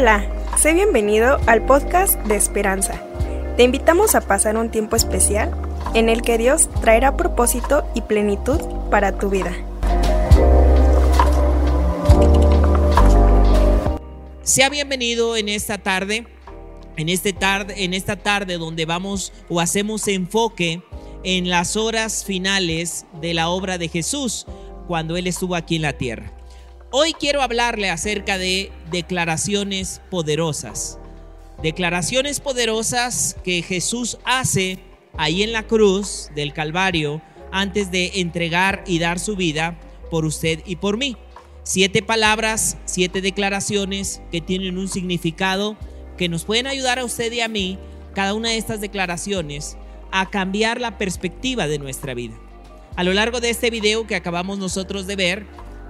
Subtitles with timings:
[0.00, 0.24] Hola,
[0.56, 3.02] sé bienvenido al podcast de Esperanza.
[3.58, 5.54] Te invitamos a pasar un tiempo especial
[5.92, 8.58] en el que Dios traerá propósito y plenitud
[8.90, 9.52] para tu vida.
[14.42, 16.26] Sea bienvenido en esta tarde,
[16.96, 20.80] en, este tarde, en esta tarde donde vamos o hacemos enfoque
[21.24, 24.46] en las horas finales de la obra de Jesús
[24.88, 26.39] cuando Él estuvo aquí en la tierra.
[26.92, 30.98] Hoy quiero hablarle acerca de declaraciones poderosas.
[31.62, 34.80] Declaraciones poderosas que Jesús hace
[35.16, 37.22] ahí en la cruz del Calvario
[37.52, 39.78] antes de entregar y dar su vida
[40.10, 41.16] por usted y por mí.
[41.62, 45.76] Siete palabras, siete declaraciones que tienen un significado
[46.18, 47.78] que nos pueden ayudar a usted y a mí,
[48.16, 49.76] cada una de estas declaraciones,
[50.10, 52.34] a cambiar la perspectiva de nuestra vida.
[52.96, 55.46] A lo largo de este video que acabamos nosotros de ver,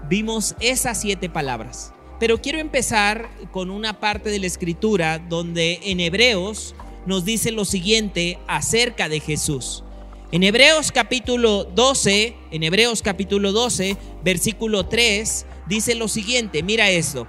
[0.09, 1.93] vimos esas siete palabras.
[2.19, 6.75] Pero quiero empezar con una parte de la escritura donde en Hebreos
[7.07, 9.85] nos dice lo siguiente acerca de Jesús.
[10.33, 17.27] En Hebreos capítulo 12, en Hebreos capítulo 12, versículo 3, dice lo siguiente, mira esto.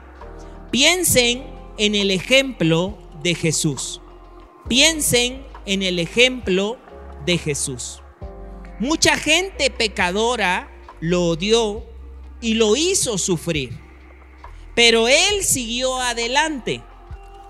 [0.72, 1.44] Piensen
[1.77, 4.02] en el ejemplo de Jesús.
[4.67, 6.77] Piensen en el ejemplo
[7.25, 8.02] de Jesús.
[8.80, 11.83] Mucha gente pecadora lo odió
[12.42, 13.78] y lo hizo sufrir,
[14.75, 16.81] pero él siguió adelante.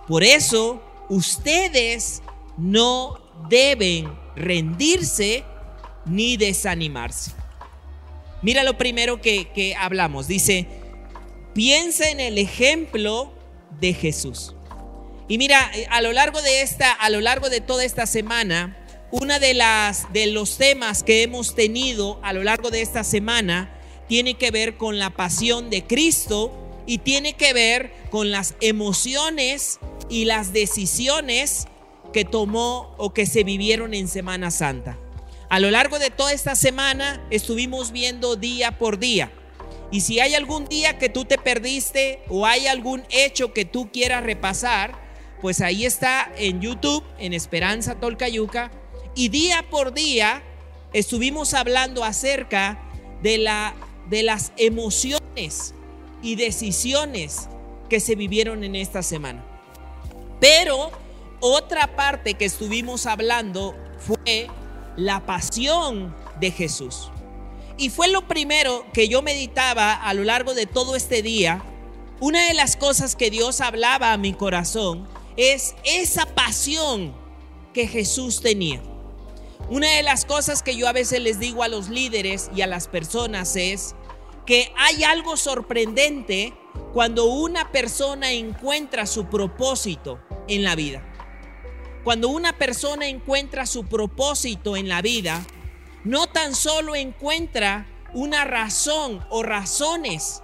[0.08, 2.22] Por eso ustedes
[2.58, 5.44] no deben rendirse
[6.06, 7.32] ni desanimarse.
[8.42, 10.28] Mira lo primero que, que hablamos.
[10.28, 10.68] Dice,
[11.54, 13.32] piensa en el ejemplo
[13.80, 14.56] de Jesús.
[15.28, 18.78] Y mira, a lo largo de esta, a lo largo de toda esta semana,
[19.12, 23.81] una de las de los temas que hemos tenido a lo largo de esta semana
[24.12, 26.52] tiene que ver con la pasión de Cristo
[26.86, 29.80] y tiene que ver con las emociones
[30.10, 31.70] y las decisiones
[32.12, 34.98] que tomó o que se vivieron en Semana Santa.
[35.48, 39.32] A lo largo de toda esta semana estuvimos viendo día por día
[39.92, 43.94] y si hay algún día que tú te perdiste o hay algún hecho que tú
[43.94, 44.94] quieras repasar,
[45.40, 48.72] pues ahí está en YouTube, en Esperanza Tolcayuca.
[49.16, 50.44] Y día por día
[50.92, 52.78] estuvimos hablando acerca
[53.22, 53.74] de, la,
[54.12, 55.74] de las emociones
[56.22, 57.48] y decisiones
[57.90, 59.44] que se vivieron en esta semana.
[60.42, 60.92] Pero
[61.40, 64.48] otra parte que estuvimos hablando fue
[64.98, 67.10] la pasión de Jesús.
[67.78, 71.64] Y fue lo primero que yo meditaba a lo largo de todo este día.
[72.20, 75.08] Una de las cosas que Dios hablaba a mi corazón
[75.38, 77.14] es esa pasión
[77.74, 78.82] que Jesús tenía.
[79.70, 82.68] Una de las cosas que yo a veces les digo a los líderes y a
[82.68, 83.96] las personas es
[84.52, 86.54] que hay algo sorprendente
[86.92, 90.20] cuando una persona encuentra su propósito
[90.50, 91.02] en la vida.
[92.04, 95.42] Cuando una persona encuentra su propósito en la vida,
[96.04, 100.44] no tan solo encuentra una razón o razones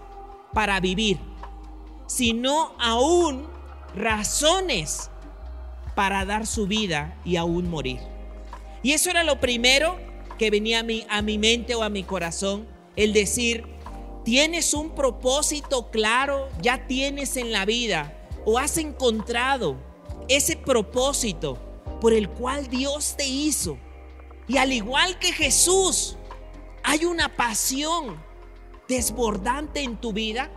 [0.53, 1.19] para vivir,
[2.07, 3.45] sino aún
[3.93, 5.11] razones
[5.95, 7.99] para dar su vida y aún morir.
[8.83, 9.99] Y eso era lo primero
[10.39, 13.76] que venía a mi, a mi mente o a mi corazón, el decir,
[14.27, 19.77] tienes un propósito claro, ya tienes en la vida o has encontrado
[20.27, 21.57] ese propósito
[22.01, 23.77] por el cual Dios te hizo
[24.45, 26.17] y al igual que Jesús,
[26.83, 28.21] hay una pasión
[28.89, 30.51] desbordante en tu vida.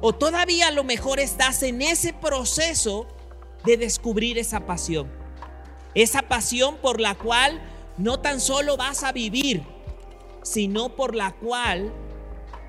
[0.00, 3.06] O todavía a lo mejor estás en ese proceso
[3.66, 5.12] de descubrir esa pasión.
[5.94, 7.60] Esa pasión por la cual
[7.98, 9.62] no tan solo vas a vivir,
[10.42, 11.92] sino por la cual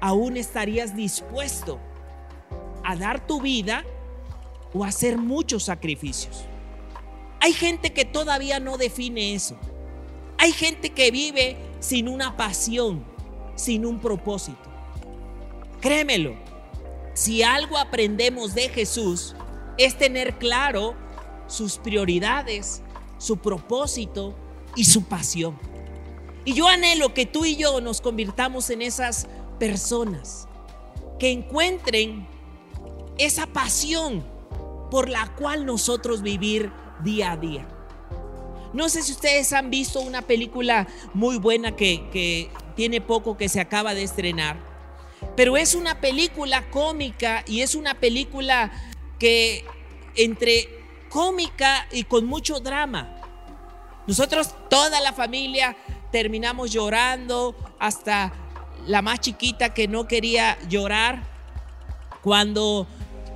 [0.04, 1.80] aún estarías dispuesto
[2.84, 3.86] a dar tu vida
[4.74, 6.44] o a hacer muchos sacrificios.
[7.40, 9.56] Hay gente que todavía no define eso.
[10.38, 13.06] Hay gente que vive sin una pasión,
[13.56, 14.70] sin un propósito.
[15.80, 16.36] Créemelo,
[17.14, 19.38] si algo aprendemos de Jesús
[19.78, 20.96] es tener claro
[21.48, 22.82] sus prioridades,
[23.20, 24.36] su propósito
[24.76, 25.58] y su pasión.
[26.44, 30.48] Y yo anhelo que tú y yo nos convirtamos en esas personas
[31.20, 32.28] que encuentren
[33.18, 34.24] esa pasión
[34.90, 36.72] por la cual nosotros vivir
[37.04, 37.68] día a día.
[38.74, 43.60] No sé si ustedes han visto una película muy buena que, tiene poco que se
[43.60, 44.58] acaba de estrenar,
[45.36, 48.72] pero es una película cómica y es una película
[49.20, 49.64] que
[50.16, 50.68] entre
[51.10, 53.22] cómica y con mucho drama.
[54.08, 55.78] Nosotros, toda la familia,
[56.12, 58.34] terminamos llorando, hasta
[58.88, 61.24] la más chiquita que no quería llorar,
[62.22, 62.88] cuando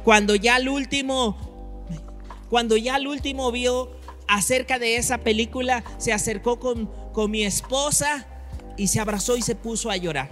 [0.08, 1.36] cuando ya el último,
[2.50, 3.92] cuando ya el último vio
[4.26, 8.26] acerca de esa película, se acercó con, con mi esposa
[8.78, 10.30] y se abrazó y se puso a llorar.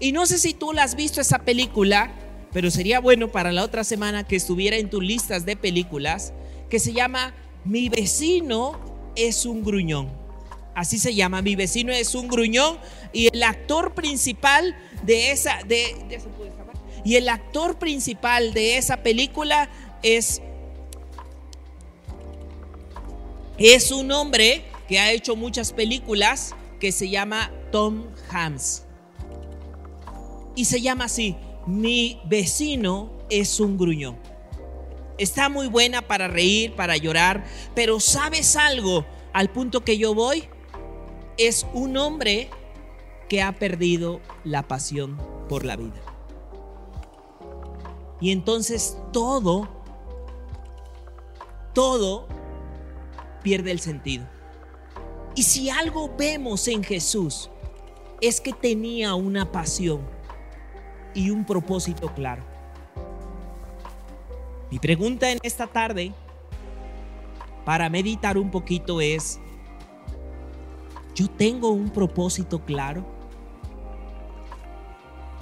[0.00, 2.14] Y no sé si tú la has visto esa película,
[2.50, 6.32] pero sería bueno para la otra semana que estuviera en tus listas de películas,
[6.70, 7.34] que se llama
[7.66, 8.80] Mi vecino
[9.16, 10.08] es un gruñón.
[10.74, 12.78] Así se llama, Mi vecino es un gruñón.
[13.12, 16.20] Y el actor principal de esa, de,
[17.04, 19.68] y el actor principal de esa película
[20.02, 20.40] es,
[23.58, 28.84] es un hombre que ha hecho muchas películas que se llama Tom Hanks.
[30.54, 31.36] Y se llama así,
[31.66, 34.18] mi vecino es un gruñón.
[35.18, 37.44] Está muy buena para reír, para llorar,
[37.74, 39.04] pero ¿sabes algo?
[39.32, 40.44] Al punto que yo voy,
[41.38, 42.50] es un hombre
[43.32, 45.16] que ha perdido la pasión
[45.48, 46.02] por la vida.
[48.20, 49.70] Y entonces todo,
[51.72, 52.26] todo
[53.42, 54.26] pierde el sentido.
[55.34, 57.48] Y si algo vemos en Jesús,
[58.20, 60.02] es que tenía una pasión
[61.14, 62.44] y un propósito claro.
[64.70, 66.12] Mi pregunta en esta tarde
[67.64, 69.40] para meditar un poquito es,
[71.14, 73.11] ¿yo tengo un propósito claro?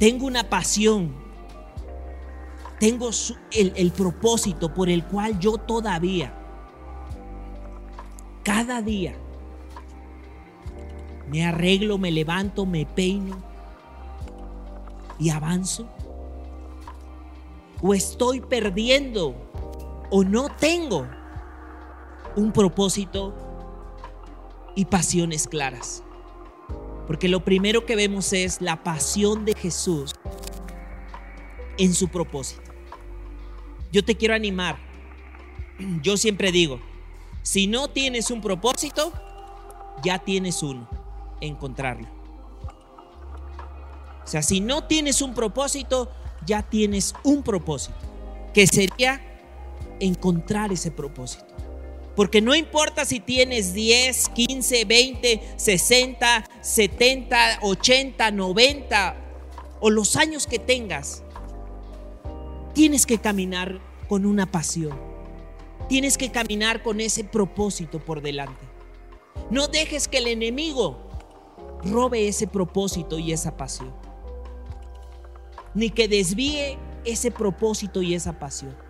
[0.00, 1.14] Tengo una pasión.
[2.78, 3.10] Tengo
[3.52, 6.34] el, propósito por el cual yo todavía,
[8.42, 9.14] cada día,
[11.28, 13.36] me arreglo, me levanto, me peino,
[15.18, 15.86] y avanzo?
[17.82, 19.34] ¿O estoy perdiendo
[20.10, 21.06] o no tengo
[22.36, 23.34] un propósito
[24.74, 26.02] y pasiones claras?
[27.10, 30.12] Porque lo primero que vemos es la pasión de Jesús
[31.76, 32.62] en su propósito.
[33.90, 34.78] Yo te quiero animar.
[36.02, 36.80] Yo siempre digo,
[37.42, 39.12] si no tienes un propósito,
[40.04, 40.88] ya tienes uno,
[41.40, 42.06] encontrarlo.
[44.22, 46.12] O sea, si no tienes un propósito,
[46.46, 47.98] ya tienes un propósito,
[48.54, 49.20] que sería
[49.98, 51.59] encontrar ese propósito.
[52.20, 59.16] Porque no importa si tienes 10, 15, 20, 60, 70, 80, 90
[59.80, 61.22] o los años que tengas,
[62.74, 65.00] tienes que caminar con una pasión.
[65.88, 68.66] Tienes que caminar con ese propósito por delante.
[69.48, 70.98] No dejes que el enemigo
[71.84, 73.94] robe ese propósito y esa pasión
[75.72, 76.76] ni que desvíe
[77.06, 78.89] ese propósito y esa pasión.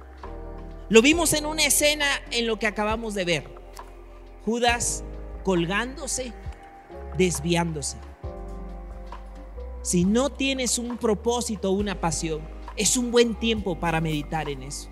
[0.90, 3.44] Lo vimos en una escena en lo que acabamos de ver.
[4.44, 5.04] Judas
[5.44, 6.32] colgándose,
[7.16, 7.96] desviándose.
[9.82, 12.40] Si no tienes un propósito una pasión,
[12.76, 14.88] es un buen tiempo para meditar en eso.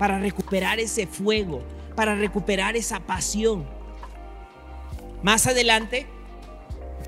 [0.00, 1.62] Para recuperar ese fuego,
[1.94, 3.64] para recuperar esa pasión.
[5.22, 6.08] Más adelante,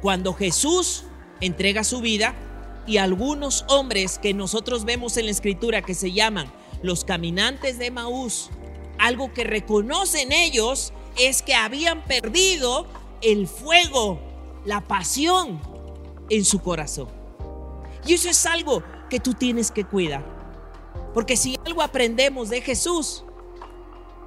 [0.00, 1.06] cuando Jesús
[1.40, 2.36] entrega su vida,
[2.86, 7.90] y algunos hombres que nosotros vemos en la escritura que se llaman los caminantes de
[7.90, 8.50] Maús,
[8.98, 12.86] algo que reconocen ellos es que habían perdido
[13.22, 14.20] el fuego,
[14.64, 15.60] la pasión
[16.30, 17.08] en su corazón.
[18.06, 20.24] Y eso es algo que tú tienes que cuidar.
[21.14, 23.24] Porque si algo aprendemos de Jesús,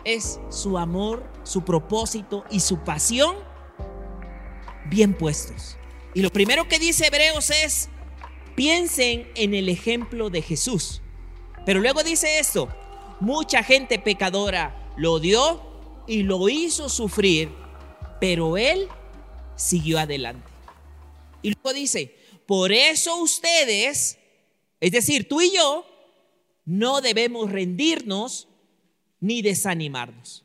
[0.03, 3.35] es su amor, su propósito y su pasión
[4.85, 5.77] bien puestos.
[6.13, 7.89] Y lo primero que dice Hebreos es,
[8.59, 11.01] Piensen en el ejemplo de Jesús.
[11.69, 12.67] Pero luego dice esto,
[13.19, 15.61] mucha gente pecadora lo dio
[16.07, 17.51] y lo hizo sufrir,
[18.19, 18.87] pero él
[19.55, 20.49] siguió adelante.
[21.43, 24.17] Y luego dice, por eso ustedes,
[24.79, 25.85] es decir, tú y yo,
[26.65, 28.47] no debemos rendirnos
[29.19, 30.43] ni desanimarnos.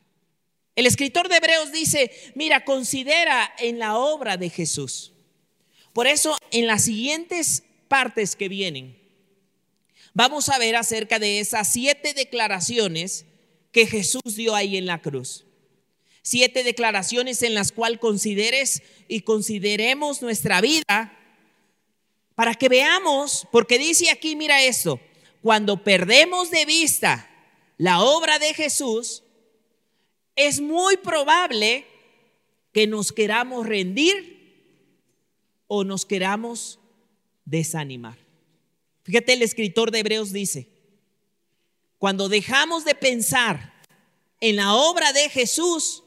[0.76, 5.14] El escritor de Hebreos dice, mira, considera en la obra de Jesús.
[5.95, 9.04] Por eso en las siguientes partes que vienen,
[10.14, 13.26] vamos a ver acerca de esas siete declaraciones
[13.73, 15.44] que Jesús dio ahí en la cruz.
[16.23, 21.18] Siete declaraciones en las cuales consideres y consideremos nuestra vida
[22.35, 25.00] para que veamos, porque dice aquí, mira esto,
[25.42, 27.30] cuando perdemos de vista
[27.76, 29.23] la obra de Jesús,
[30.37, 31.87] es muy probable
[32.73, 34.35] que nos queramos rendir
[35.66, 36.78] o nos queramos
[37.44, 38.24] desanimar.
[39.05, 40.69] Fíjate, el escritor de Hebreos dice,
[41.99, 43.73] cuando dejamos de pensar
[44.41, 46.03] en la obra de Jesús,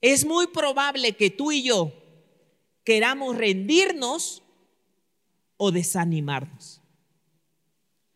[0.00, 1.92] es muy probable que tú y yo
[2.84, 4.42] queramos rendirnos
[5.56, 6.80] o desanimarnos.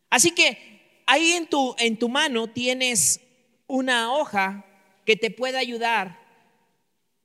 [0.09, 3.21] Así que ahí en tu, en tu mano tienes
[3.67, 4.65] una hoja
[5.05, 6.25] que te puede ayudar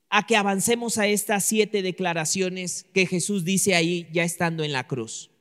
[0.08, 4.86] a que avancemos a estas siete declaraciones que Jesús dice ahí ya estando en la
[4.86, 5.31] cruz.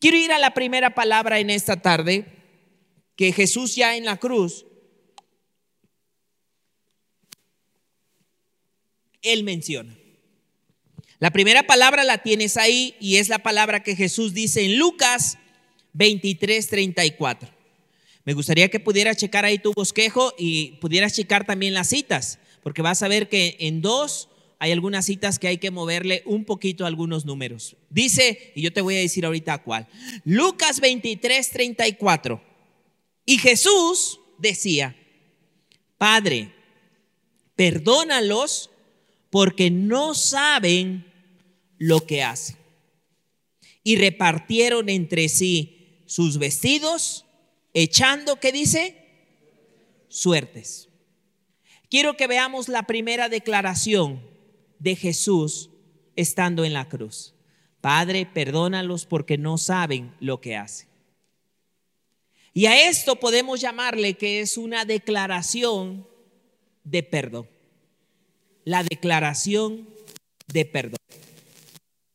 [0.00, 2.26] Quiero ir a la primera palabra en esta tarde,
[3.16, 4.66] que Jesús ya en la cruz,
[9.22, 9.96] Él menciona.
[11.18, 15.38] La primera palabra la tienes ahí y es la palabra que Jesús dice en Lucas
[15.94, 17.48] 23, 34.
[18.24, 22.82] Me gustaría que pudieras checar ahí tu bosquejo y pudieras checar también las citas, porque
[22.82, 24.28] vas a ver que en dos
[24.64, 27.76] hay algunas citas que hay que moverle un poquito a algunos números.
[27.90, 29.86] Dice, y yo te voy a decir ahorita cuál,
[30.24, 32.42] Lucas 23, 34.
[33.26, 34.96] Y Jesús decía,
[35.98, 36.54] Padre,
[37.54, 38.70] perdónalos
[39.28, 41.12] porque no saben
[41.76, 42.56] lo que hacen.
[43.82, 47.26] Y repartieron entre sí sus vestidos
[47.74, 48.96] echando, ¿qué dice?
[50.08, 50.88] Suertes.
[51.90, 54.32] Quiero que veamos la primera declaración
[54.84, 55.70] de Jesús
[56.14, 57.34] estando en la cruz.
[57.80, 60.88] Padre, perdónalos porque no saben lo que hacen.
[62.52, 66.06] Y a esto podemos llamarle que es una declaración
[66.84, 67.48] de perdón.
[68.64, 69.88] La declaración
[70.52, 70.98] de perdón.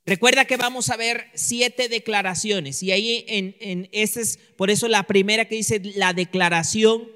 [0.05, 4.87] Recuerda que vamos a ver siete declaraciones y ahí en, en ese es por eso
[4.87, 7.09] la primera que dice la declaración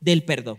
[0.00, 0.58] del perdón.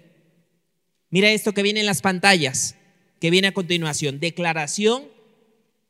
[1.10, 2.76] Mira esto que viene en las pantallas,
[3.19, 5.07] que viene a continuación, declaración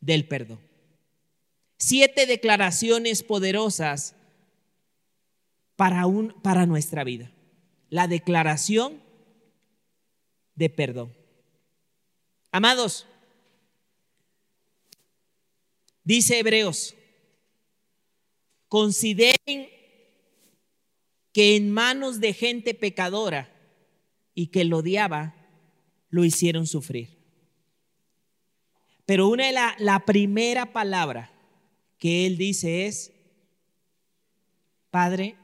[0.02, 0.60] del perdón.
[1.78, 4.16] Siete declaraciones poderosas
[5.76, 7.32] para, un, para nuestra vida.
[7.90, 9.02] La declaración
[10.56, 11.14] de perdón.
[12.52, 13.06] Amados,
[16.08, 16.96] Dice Hebreos,
[18.70, 19.68] consideren
[21.34, 23.54] que en manos de gente pecadora
[24.34, 25.36] y que lo odiaba,
[26.10, 27.17] lo hicieron sufrir.
[29.08, 31.32] Pero una de la, primera palabra
[31.98, 33.14] que él dice es,
[34.92, 35.38] Padre,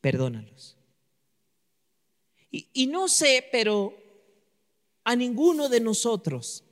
[0.00, 0.76] perdónalos.
[2.50, 3.96] Y, y no sé, pero
[5.04, 6.64] a ninguno de nosotros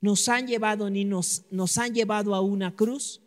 [0.00, 3.20] nos han llevado ni nos, nos han llevado a una cruz,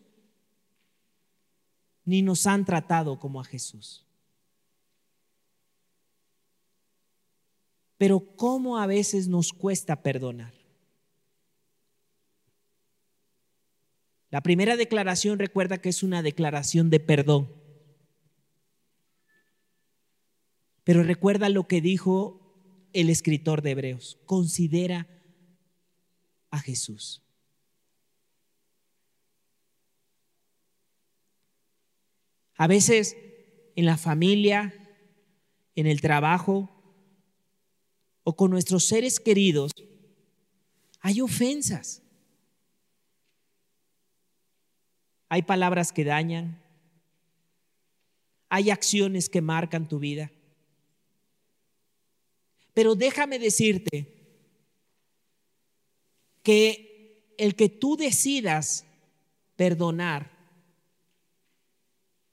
[2.04, 4.09] ni nos han tratado como a Jesús.
[8.00, 10.54] Pero ¿cómo a veces nos cuesta perdonar?
[14.30, 17.54] La primera declaración recuerda que es una declaración de perdón.
[20.86, 24.18] Pero recuerda lo que dijo el escritor de Hebreos.
[24.26, 25.10] Considera
[26.52, 27.22] a Jesús.
[32.56, 33.18] A veces
[33.76, 34.74] en la familia,
[35.76, 36.79] en el trabajo
[38.30, 39.72] o con nuestros seres queridos
[41.02, 42.04] hay ofensas.
[45.30, 46.62] Hay palabras que dañan.
[48.50, 50.32] Hay acciones que marcan tu vida.
[52.76, 54.14] Pero déjame decirte
[56.44, 58.86] que el que tú decidas
[59.56, 60.30] perdonar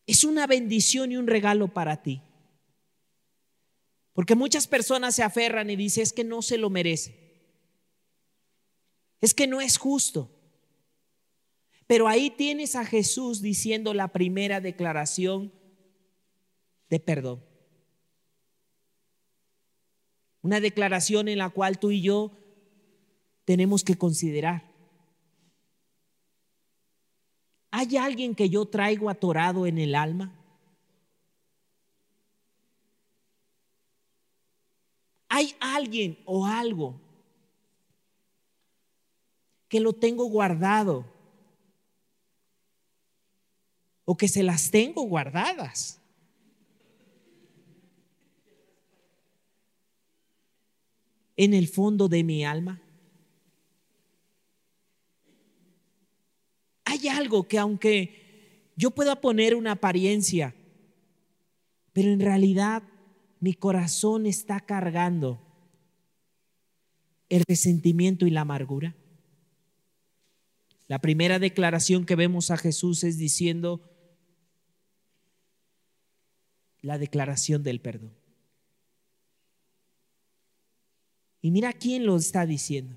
[0.06, 2.20] es una bendición y un regalo para ti.
[4.16, 7.34] Porque muchas personas se aferran y dicen, es que no se lo merece.
[9.20, 10.30] Es que no es justo.
[11.86, 15.52] Pero ahí tienes a Jesús diciendo la primera declaración
[16.88, 17.44] de perdón.
[20.40, 22.32] Una declaración en la cual tú y yo
[23.44, 24.64] tenemos que considerar.
[27.70, 30.32] ¿Hay alguien que yo traigo atorado en el alma?
[35.36, 37.00] ¿Hay alguien o algo
[39.68, 41.04] que lo tengo guardado
[44.04, 46.00] o que se las tengo guardadas?
[51.38, 52.80] en el fondo de mi alma?
[56.86, 60.54] hay algo que aunque yo pueda poner una apariencia,
[61.92, 62.82] pero en realidad
[63.40, 65.40] mi corazón está cargando
[67.28, 68.94] el resentimiento y la amargura.
[70.88, 73.80] La primera declaración que vemos a Jesús es diciendo
[76.80, 78.12] la declaración del perdón.
[81.40, 82.96] Y mira quién lo está diciendo.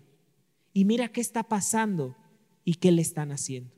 [0.74, 2.15] Y mira qué está pasando
[2.63, 3.74] y qué le están haciendo.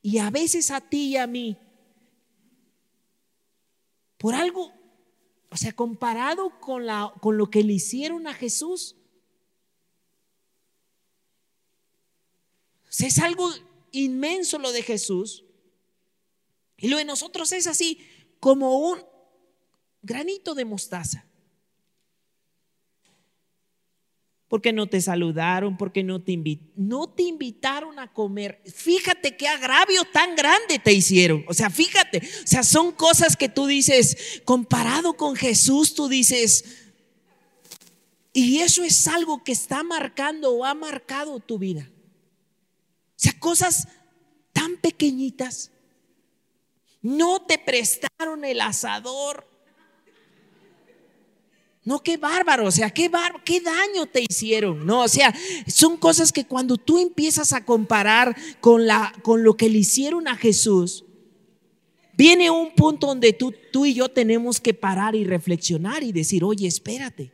[0.00, 1.56] y a veces a ti y a mí,
[4.18, 4.70] por algo,
[5.54, 8.96] o sea, comparado con, la, con lo que le hicieron a Jesús,
[12.98, 13.48] es algo
[13.92, 15.44] inmenso lo de Jesús.
[16.76, 18.00] Y lo de nosotros es así,
[18.40, 18.98] como un
[20.02, 21.24] granito de mostaza.
[24.54, 26.40] Porque no te saludaron, porque no te,
[26.76, 28.62] no te invitaron a comer.
[28.72, 31.44] Fíjate qué agravio tan grande te hicieron.
[31.48, 36.64] O sea, fíjate, o sea, son cosas que tú dices, comparado con Jesús, tú dices,
[38.32, 41.90] y eso es algo que está marcando o ha marcado tu vida.
[41.90, 43.88] O sea, cosas
[44.52, 45.72] tan pequeñitas.
[47.02, 49.48] No te prestaron el asador
[51.84, 53.10] no, qué bárbaro, o sea, qué,
[53.44, 54.86] qué daño te hicieron.
[54.86, 55.34] No, o sea,
[55.66, 60.26] son cosas que cuando tú empiezas a comparar con, la, con lo que le hicieron
[60.26, 61.04] a Jesús,
[62.16, 66.42] viene un punto donde tú, tú y yo tenemos que parar y reflexionar y decir,
[66.42, 67.32] oye, espérate.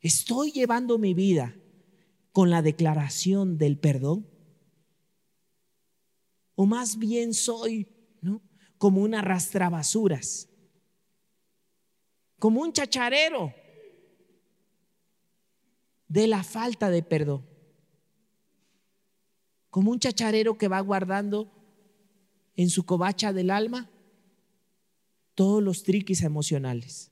[0.00, 1.56] Estoy llevando mi vida
[2.32, 4.28] con la declaración del perdón.
[6.54, 7.93] O más bien soy
[8.78, 10.48] como un arrastrabasuras,
[12.38, 13.54] como un chacharero
[16.08, 17.46] de la falta de perdón,
[19.70, 21.50] como un chacharero que va guardando
[22.56, 23.90] en su covacha del alma
[25.34, 27.10] todos los triquis emocionales.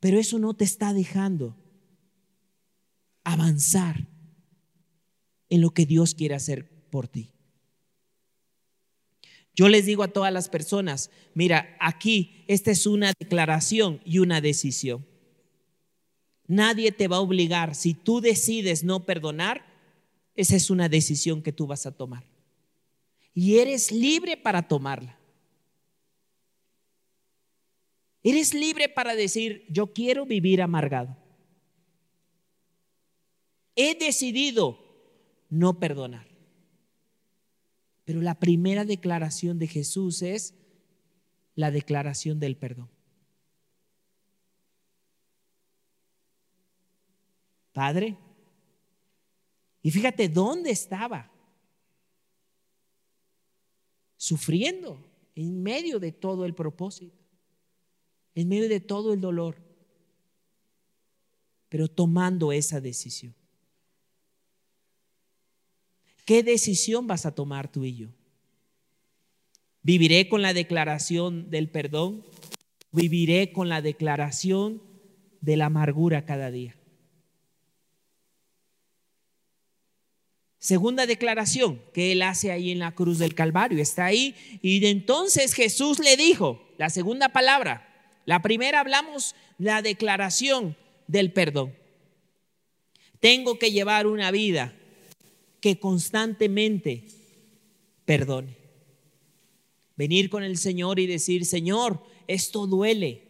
[0.00, 1.56] Pero eso no te está dejando
[3.24, 4.08] avanzar
[5.48, 7.31] en lo que Dios quiere hacer por ti.
[9.54, 14.40] Yo les digo a todas las personas, mira, aquí esta es una declaración y una
[14.40, 15.06] decisión.
[16.46, 17.74] Nadie te va a obligar.
[17.74, 19.64] Si tú decides no perdonar,
[20.34, 22.24] esa es una decisión que tú vas a tomar.
[23.34, 25.18] Y eres libre para tomarla.
[28.22, 31.16] Eres libre para decir, yo quiero vivir amargado.
[33.74, 34.78] He decidido
[35.50, 36.31] no perdonar.
[38.04, 40.54] Pero la primera declaración de Jesús es
[41.54, 42.90] la declaración del perdón.
[47.72, 48.18] Padre,
[49.82, 51.30] y fíjate dónde estaba,
[54.16, 57.16] sufriendo en medio de todo el propósito,
[58.34, 59.56] en medio de todo el dolor,
[61.68, 63.34] pero tomando esa decisión.
[66.24, 68.08] ¿Qué decisión vas a tomar tú y yo?
[69.82, 72.24] ¿Viviré con la declaración del perdón?
[72.92, 74.82] ¿Viviré con la declaración
[75.40, 76.76] de la amargura cada día?
[80.58, 84.36] Segunda declaración que él hace ahí en la cruz del Calvario, está ahí.
[84.62, 87.88] Y de entonces Jesús le dijo, la segunda palabra,
[88.26, 90.76] la primera hablamos la declaración
[91.08, 91.74] del perdón.
[93.18, 94.72] Tengo que llevar una vida
[95.62, 97.06] que constantemente
[98.04, 98.58] perdone.
[99.96, 103.22] Venir con el Señor y decir, Señor, esto duele.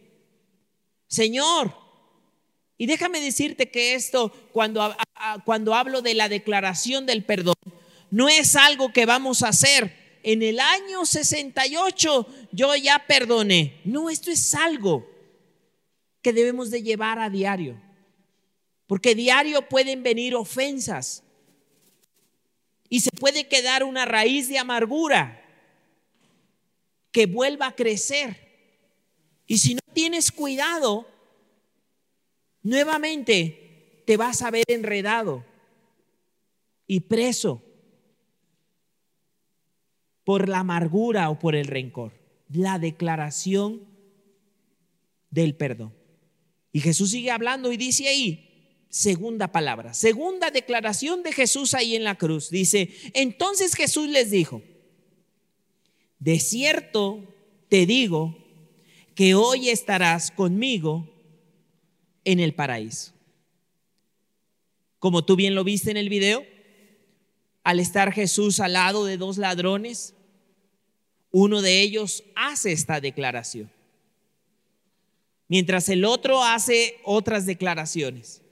[1.07, 1.73] Señor,
[2.75, 4.95] y déjame decirte que esto, cuando,
[5.45, 7.55] cuando hablo de la declaración del perdón,
[8.09, 10.19] no es algo que vamos a hacer.
[10.23, 13.79] En el año 68 yo ya perdoné.
[13.85, 15.07] No, esto es algo
[16.23, 17.79] que debemos de llevar a diario.
[18.87, 21.23] Porque diario pueden venir ofensas,
[22.93, 25.43] y se puede quedar una raíz de amargura
[27.11, 28.37] que vuelva a crecer.
[29.47, 31.07] Y si no tienes cuidado,
[32.61, 35.43] nuevamente te vas a ver enredado
[36.85, 37.63] y preso
[40.23, 42.11] por la amargura o por el rencor.
[42.47, 43.87] La declaración
[45.31, 45.95] del perdón.
[46.71, 48.52] Y Jesús sigue hablando y dice ahí,
[48.93, 52.51] segunda palabra, segunda declaración de Jesús ahí en la cruz.
[52.51, 54.61] Dice, entonces Jesús les dijo,
[56.19, 57.27] de cierto
[57.69, 58.37] te digo
[59.15, 61.09] que hoy estarás conmigo
[62.23, 63.13] en el paraíso.
[64.99, 66.45] Como tú bien lo viste en el video,
[67.63, 70.13] al estar Jesús al lado de dos ladrones,
[71.31, 73.71] uno de ellos hace esta declaración,
[75.47, 78.42] mientras el otro hace otras declaraciones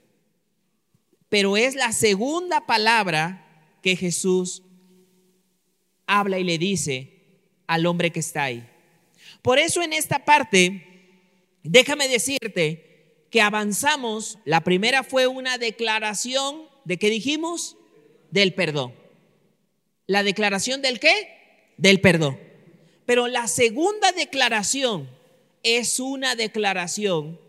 [1.32, 3.42] pero es la segunda palabra
[3.82, 4.62] que Jesús
[6.06, 7.22] habla y le dice
[7.66, 8.68] al hombre que está ahí.
[9.40, 10.84] Por eso en esta parte,
[11.62, 17.78] déjame decirte que avanzamos, la primera fue una declaración de qué dijimos?
[18.30, 18.94] Del perdón.
[20.06, 21.72] ¿La declaración del qué?
[21.78, 22.38] Del perdón.
[23.06, 25.08] Pero la segunda declaración
[25.62, 27.40] es una declaración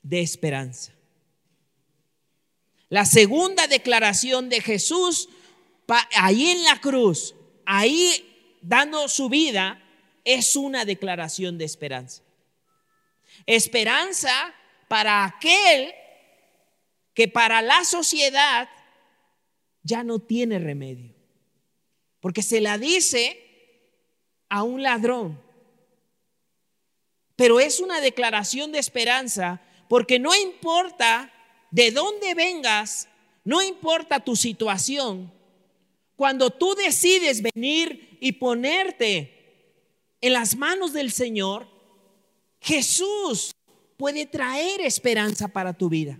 [0.00, 0.95] de esperanza.
[2.88, 5.28] La segunda declaración de Jesús
[6.14, 9.82] ahí en la cruz, ahí dando su vida,
[10.24, 12.22] es una declaración de esperanza.
[13.46, 14.54] Esperanza
[14.88, 15.94] para aquel
[17.14, 18.68] que para la sociedad
[19.82, 21.14] ya no tiene remedio.
[22.20, 23.40] Porque se la dice
[24.48, 25.40] a un ladrón.
[27.36, 31.32] Pero es una declaración de esperanza porque no importa
[31.70, 33.08] de dónde vengas,
[33.44, 35.32] no importa tu situación,
[36.16, 39.36] cuando tú decides venir y ponerte
[40.20, 41.68] en las manos del Señor,
[42.60, 43.54] Jesús
[43.96, 46.18] puede traer esperanza para tu vida.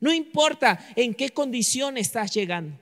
[0.00, 2.78] No importa en qué condición estás llegando.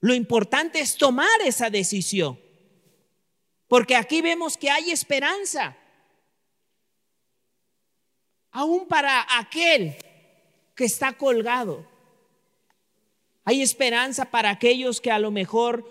[0.00, 2.38] Lo importante es tomar esa decisión.
[3.66, 5.76] Porque aquí vemos que hay esperanza.
[8.50, 9.96] Aún para aquel
[10.74, 11.86] que está colgado.
[13.44, 15.84] Hay esperanza para aquellos que a lo mejor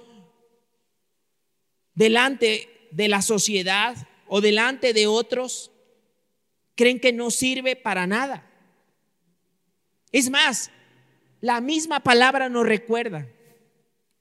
[1.93, 5.71] delante de la sociedad o delante de otros
[6.75, 8.49] creen que no sirve para nada.
[10.11, 10.71] Es más,
[11.41, 13.27] la misma palabra nos recuerda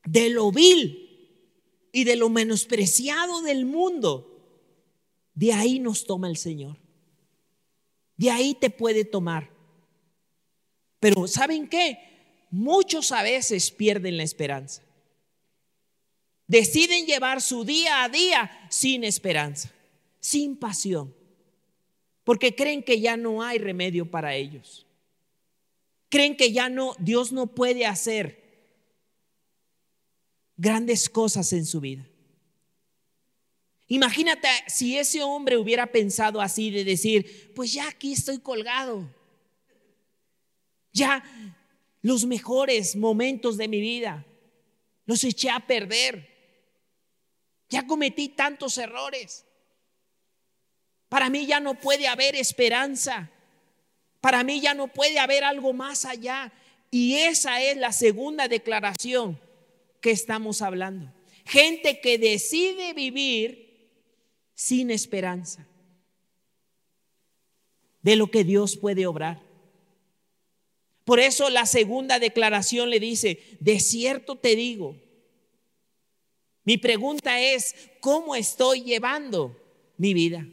[0.04, 4.26] de lo vil y de lo menospreciado del mundo.
[5.34, 6.76] De ahí nos toma el Señor.
[8.16, 9.50] De ahí te puede tomar.
[11.00, 12.10] Pero ¿saben qué?
[12.50, 14.82] muchos a veces pierden la esperanza.
[16.46, 19.72] Deciden llevar su día a día sin esperanza,
[20.18, 21.14] sin pasión,
[22.24, 24.86] porque creen que ya no hay remedio para ellos.
[26.08, 28.40] Creen que ya no, Dios no puede hacer
[30.56, 32.04] grandes cosas en su vida.
[33.86, 39.08] Imagínate si ese hombre hubiera pensado así de decir, pues ya aquí estoy colgado.
[40.92, 41.22] Ya
[42.02, 44.24] los mejores momentos de mi vida.
[45.06, 46.28] Los eché a perder.
[47.68, 49.44] Ya cometí tantos errores.
[51.08, 53.30] Para mí ya no puede haber esperanza.
[54.20, 56.52] Para mí ya no puede haber algo más allá.
[56.90, 59.40] Y esa es la segunda declaración
[60.00, 61.12] que estamos hablando.
[61.44, 63.90] Gente que decide vivir
[64.54, 65.66] sin esperanza
[68.02, 69.49] de lo que Dios puede obrar.
[71.04, 74.96] Por eso la segunda declaración le dice, de cierto te digo.
[76.64, 79.56] Mi pregunta es, ¿cómo estoy llevando
[79.96, 80.46] mi vida?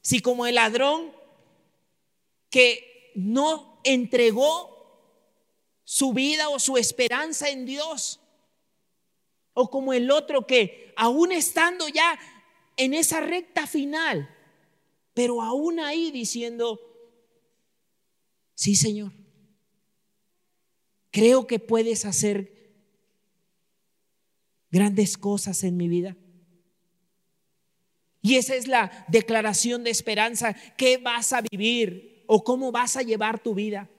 [0.00, 1.12] Si como el ladrón
[2.50, 4.70] que no entregó
[5.84, 8.20] su vida o su esperanza en Dios,
[9.54, 12.18] o como el otro que aún estando ya
[12.76, 14.34] en esa recta final,
[15.14, 16.80] pero aún ahí diciendo,
[18.54, 19.12] sí Señor,
[21.12, 22.52] Creo que puedes hacer
[24.70, 26.16] grandes cosas en mi vida.
[28.22, 30.54] Y esa es la declaración de esperanza.
[30.76, 33.90] ¿Qué vas a vivir o cómo vas a llevar tu vida?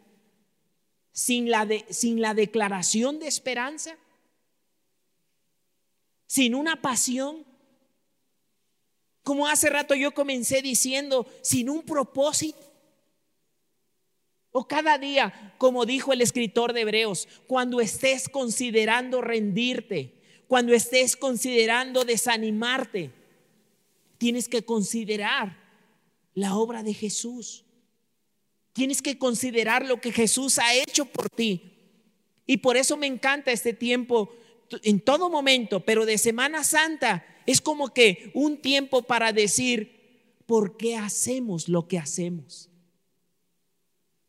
[1.12, 3.96] Sin la, sin la declaración de esperanza,
[6.26, 7.46] sin una pasión.
[9.22, 12.73] Como hace rato yo comencé diciendo, sin un propósito.
[14.54, 20.14] O cada día, como dijo el escritor de Hebreos, cuando estés considerando rendirte,
[20.48, 23.10] cuando estés considerando desanimarte,
[24.20, 25.58] tienes que considerar
[26.36, 27.66] la obra de Jesús.
[28.74, 31.74] Tienes que considerar lo que Jesús ha hecho por ti.
[32.46, 34.36] Y por eso me encanta este tiempo
[34.84, 40.78] en todo momento, pero de Semana Santa es como que un tiempo para decir, ¿por
[40.78, 42.70] qué hacemos lo que hacemos?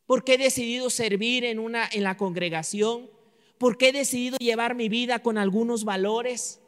[0.06, 3.10] ¿Por qué he decidido servir en, una, en la congregación?
[3.58, 6.60] ¿Por qué he decidido llevar mi vida con algunos valores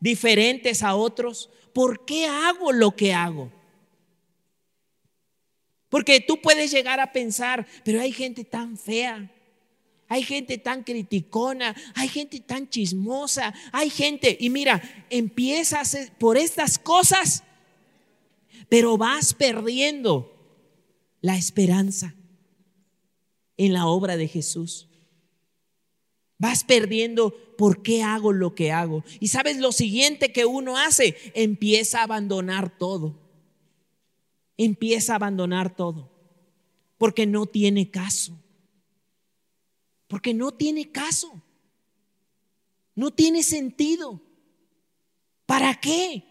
[0.00, 1.50] diferentes a otros?
[1.72, 3.52] ¿Por qué hago lo que hago?
[5.88, 9.30] Porque tú puedes llegar a pensar, pero hay gente tan fea,
[10.08, 16.78] hay gente tan criticona, hay gente tan chismosa, hay gente, y mira, empiezas por estas
[16.78, 17.44] cosas,
[18.68, 20.35] pero vas perdiendo
[21.26, 22.14] la esperanza
[23.56, 24.88] en la obra de Jesús.
[26.38, 29.02] Vas perdiendo por qué hago lo que hago.
[29.18, 33.18] Y sabes lo siguiente que uno hace, empieza a abandonar todo.
[34.56, 36.10] empieza a abandonar todo,
[36.98, 38.38] porque no tiene caso,
[40.08, 41.42] porque no tiene caso,
[42.94, 44.20] no tiene sentido.
[45.44, 46.24] ¿Para qué?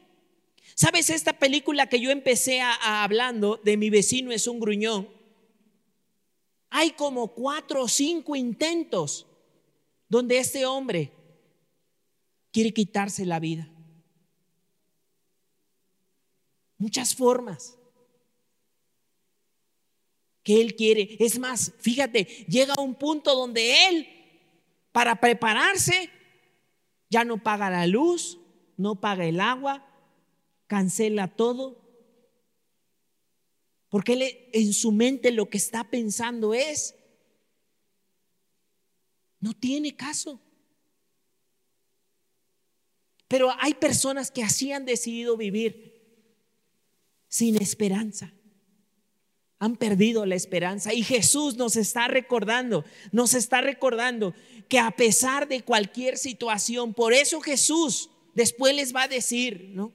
[0.75, 5.09] ¿Sabes esta película que yo empecé a, hablando de mi vecino es un gruñón?
[6.69, 9.25] Hay como cuatro o cinco intentos
[10.09, 11.13] donde este hombre
[12.51, 13.69] quiere quitarse la vida.
[16.77, 17.77] Muchas formas
[20.43, 21.15] que él quiere.
[21.21, 24.07] Es más, fíjate, llega a un punto donde él,
[24.91, 26.09] para prepararse,
[27.09, 28.39] ya no paga la luz,
[28.75, 29.94] no paga el agua,
[30.67, 31.81] cancela todo.
[33.89, 36.95] Porque él en su mente lo que está pensando es,
[39.39, 40.41] no tiene caso.
[43.27, 45.95] Pero hay personas que así han decidido vivir
[47.27, 48.33] sin esperanza.
[49.59, 54.33] Han perdido la esperanza y Jesús nos está recordando, nos está recordando
[54.67, 59.93] que a pesar de cualquier situación, por eso Jesús después les va a decir, ¿no?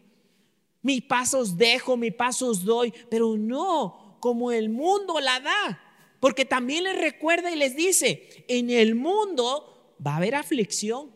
[0.82, 5.80] Mi pasos dejo, mi pasos doy, pero no como el mundo la da.
[6.20, 11.10] Porque también les recuerda y les dice, en el mundo va a haber aflicción.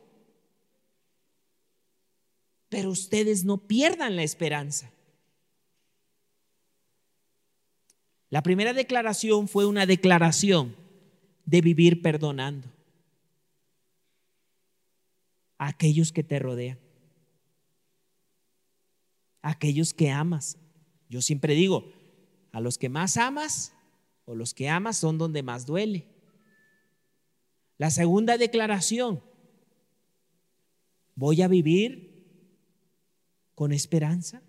[2.68, 4.90] Pero ustedes no pierdan la esperanza.
[8.30, 10.74] La primera declaración fue una declaración
[11.44, 12.68] de vivir perdonando
[15.58, 16.78] a aquellos que te rodean
[19.44, 20.56] aquellos que amas.
[21.08, 21.92] Yo siempre digo,
[22.50, 23.74] a los que más amas
[24.24, 26.06] o los que amas son donde más duele.
[27.76, 29.22] La segunda declaración,
[31.14, 32.24] voy a vivir
[33.54, 34.42] con esperanza.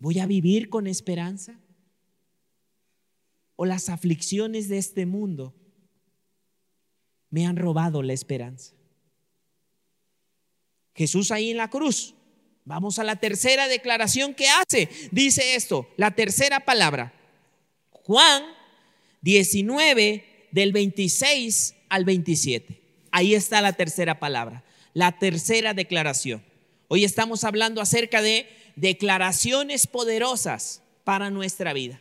[0.00, 1.60] Voy a vivir con esperanza.
[3.54, 5.54] O las aflicciones de este mundo
[7.30, 8.74] me han robado la esperanza.
[10.96, 12.16] Jesús ahí en la cruz
[12.64, 14.88] Vamos a la tercera declaración que hace.
[15.10, 17.12] Dice esto, la tercera palabra.
[17.90, 18.42] Juan
[19.20, 22.80] 19 del 26 al 27.
[23.10, 26.42] Ahí está la tercera palabra, la tercera declaración.
[26.88, 32.00] Hoy estamos hablando acerca de declaraciones poderosas para nuestra vida.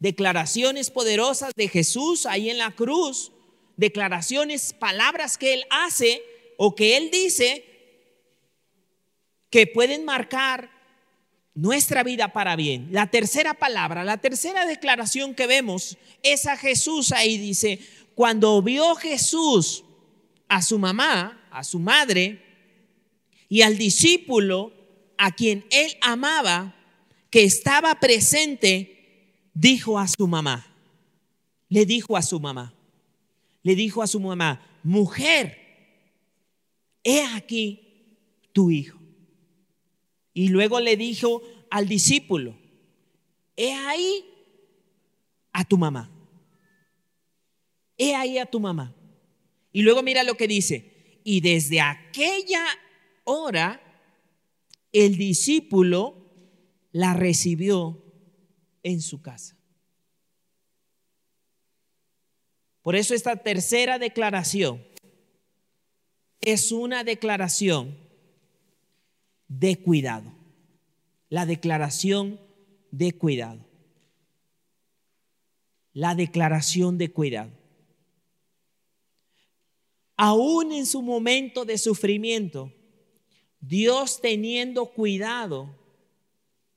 [0.00, 3.32] Declaraciones poderosas de Jesús ahí en la cruz.
[3.76, 6.22] Declaraciones, palabras que Él hace
[6.58, 7.73] o que Él dice
[9.54, 10.68] que pueden marcar
[11.54, 12.88] nuestra vida para bien.
[12.90, 17.78] La tercera palabra, la tercera declaración que vemos es a Jesús ahí dice,
[18.16, 19.84] cuando vio Jesús
[20.48, 22.42] a su mamá, a su madre
[23.48, 24.72] y al discípulo
[25.18, 26.74] a quien él amaba,
[27.30, 30.66] que estaba presente, dijo a su mamá,
[31.68, 32.74] le dijo a su mamá,
[33.62, 35.56] le dijo a su mamá, mujer,
[37.04, 39.03] he aquí tu hijo.
[40.34, 42.58] Y luego le dijo al discípulo,
[43.56, 44.24] he ahí
[45.52, 46.10] a tu mamá.
[47.96, 48.94] He ahí a tu mamá.
[49.72, 51.20] Y luego mira lo que dice.
[51.22, 52.66] Y desde aquella
[53.22, 53.80] hora
[54.92, 56.16] el discípulo
[56.92, 58.02] la recibió
[58.82, 59.56] en su casa.
[62.82, 64.84] Por eso esta tercera declaración
[66.40, 68.03] es una declaración
[69.58, 70.32] de cuidado.
[71.28, 72.40] La declaración
[72.90, 73.64] de cuidado.
[75.92, 77.52] La declaración de cuidado.
[80.16, 82.72] Aún en su momento de sufrimiento,
[83.60, 85.76] Dios teniendo cuidado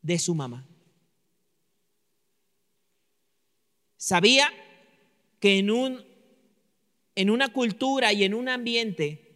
[0.01, 0.67] de su mamá.
[3.97, 4.49] Sabía
[5.39, 6.05] que en, un,
[7.15, 9.27] en una cultura y en un ambiente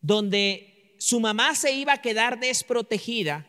[0.00, 3.46] donde su mamá se iba a quedar desprotegida,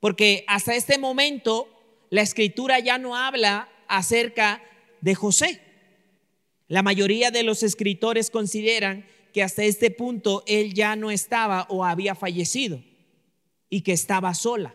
[0.00, 1.68] porque hasta este momento
[2.10, 4.62] la escritura ya no habla acerca
[5.00, 5.60] de José.
[6.68, 11.84] La mayoría de los escritores consideran que hasta este punto él ya no estaba o
[11.84, 12.82] había fallecido
[13.68, 14.74] y que estaba sola.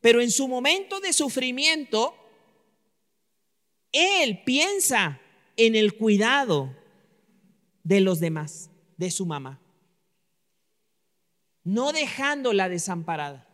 [0.00, 2.14] Pero en su momento de sufrimiento,
[3.92, 5.20] él piensa
[5.56, 6.74] en el cuidado
[7.82, 9.60] de los demás, de su mamá
[11.64, 13.46] no dejándola desamparada.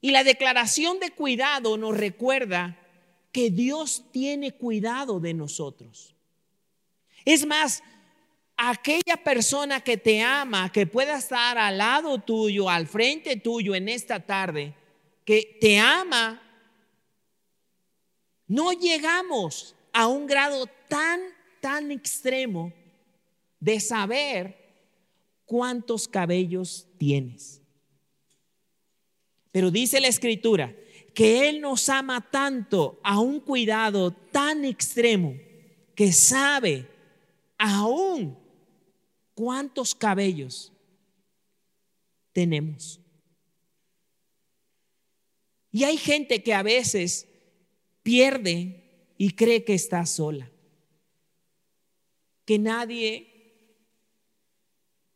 [0.00, 2.78] Y la declaración de cuidado nos recuerda
[3.32, 6.14] que Dios tiene cuidado de nosotros.
[7.24, 7.82] Es más,
[8.56, 13.88] aquella persona que te ama, que pueda estar al lado tuyo, al frente tuyo en
[13.88, 14.74] esta tarde,
[15.24, 16.42] que te ama,
[18.46, 21.20] no llegamos a un grado tan,
[21.60, 22.72] tan extremo
[23.60, 24.57] de saber
[25.48, 27.60] cuántos cabellos tienes.
[29.50, 30.76] Pero dice la escritura
[31.12, 35.34] que Él nos ama tanto a un cuidado tan extremo
[35.96, 36.86] que sabe
[37.58, 38.38] aún
[39.38, 40.72] ¿Cuántos cabellos
[42.32, 43.00] tenemos?
[45.70, 47.28] Y hay gente que a veces
[48.02, 50.50] pierde y cree que está sola,
[52.44, 53.27] que nadie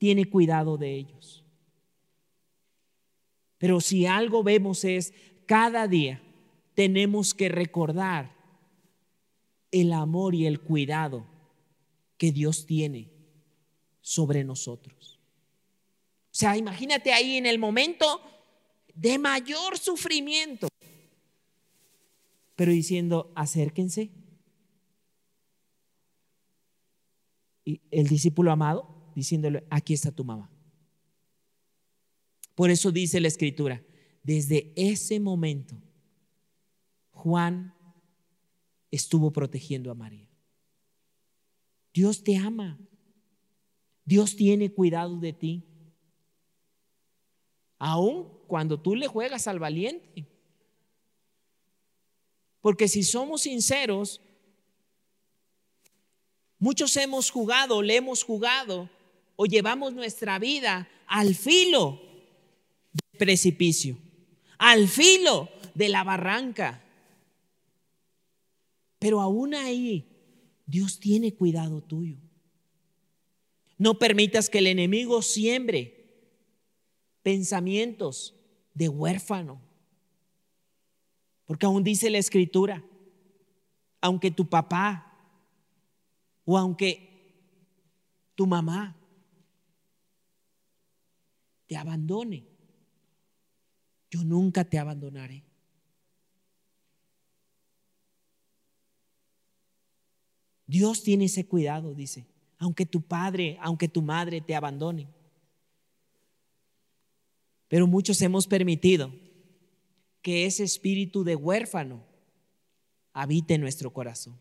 [0.02, 1.44] tiene cuidado de ellos.
[3.58, 5.14] Pero si algo vemos es,
[5.46, 6.20] cada día
[6.74, 8.34] tenemos que recordar
[9.70, 11.24] el amor y el cuidado
[12.18, 13.12] que Dios tiene
[14.00, 15.20] sobre nosotros.
[16.24, 18.22] O sea, imagínate ahí en el momento
[18.94, 20.66] de mayor sufrimiento,
[22.56, 24.10] pero diciendo, acérquense.
[27.64, 30.50] Y el discípulo amado diciéndole, aquí está tu mamá.
[32.54, 33.82] Por eso dice la escritura,
[34.22, 35.76] desde ese momento,
[37.10, 37.74] Juan
[38.90, 40.28] estuvo protegiendo a María.
[41.92, 42.78] Dios te ama.
[44.04, 45.64] Dios tiene cuidado de ti.
[47.78, 50.26] Aún cuando tú le juegas al valiente.
[52.60, 54.20] Porque si somos sinceros,
[56.58, 58.88] muchos hemos jugado, le hemos jugado
[59.42, 62.00] o llevamos nuestra vida al filo
[62.92, 63.98] del precipicio,
[64.56, 66.80] al filo de la barranca.
[69.00, 70.06] Pero aún ahí,
[70.64, 72.18] Dios tiene cuidado tuyo.
[73.78, 76.22] No permitas que el enemigo siembre
[77.24, 78.36] pensamientos
[78.74, 79.60] de huérfano.
[81.46, 82.84] Porque aún dice la escritura,
[84.00, 85.18] aunque tu papá
[86.44, 87.10] o aunque
[88.36, 89.01] tu mamá
[91.66, 92.44] te abandone,
[94.10, 95.44] yo nunca te abandonaré.
[100.66, 102.26] Dios tiene ese cuidado, dice
[102.62, 105.08] aunque tu padre, aunque tu madre te abandone.
[107.66, 109.12] Pero muchos hemos permitido
[110.22, 112.04] que ese espíritu de huérfano
[113.12, 114.38] habite en nuestro corazón.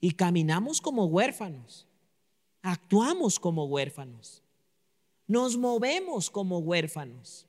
[0.00, 1.86] Y caminamos como huérfanos,
[2.62, 4.42] actuamos como huérfanos,
[5.26, 7.46] nos movemos como huérfanos.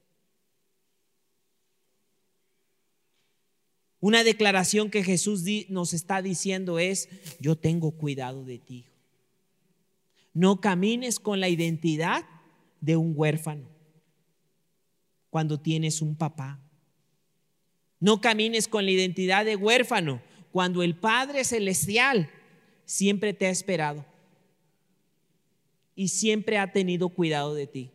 [3.99, 7.09] Una declaración que Jesús nos está diciendo es,
[7.39, 8.85] yo tengo cuidado de ti.
[10.33, 12.25] No camines con la identidad
[12.81, 13.67] de un huérfano
[15.29, 16.61] cuando tienes un papá.
[17.99, 22.29] No camines con la identidad de huérfano cuando el Padre Celestial
[22.85, 24.05] siempre te ha esperado
[25.95, 27.91] y siempre ha tenido cuidado de ti.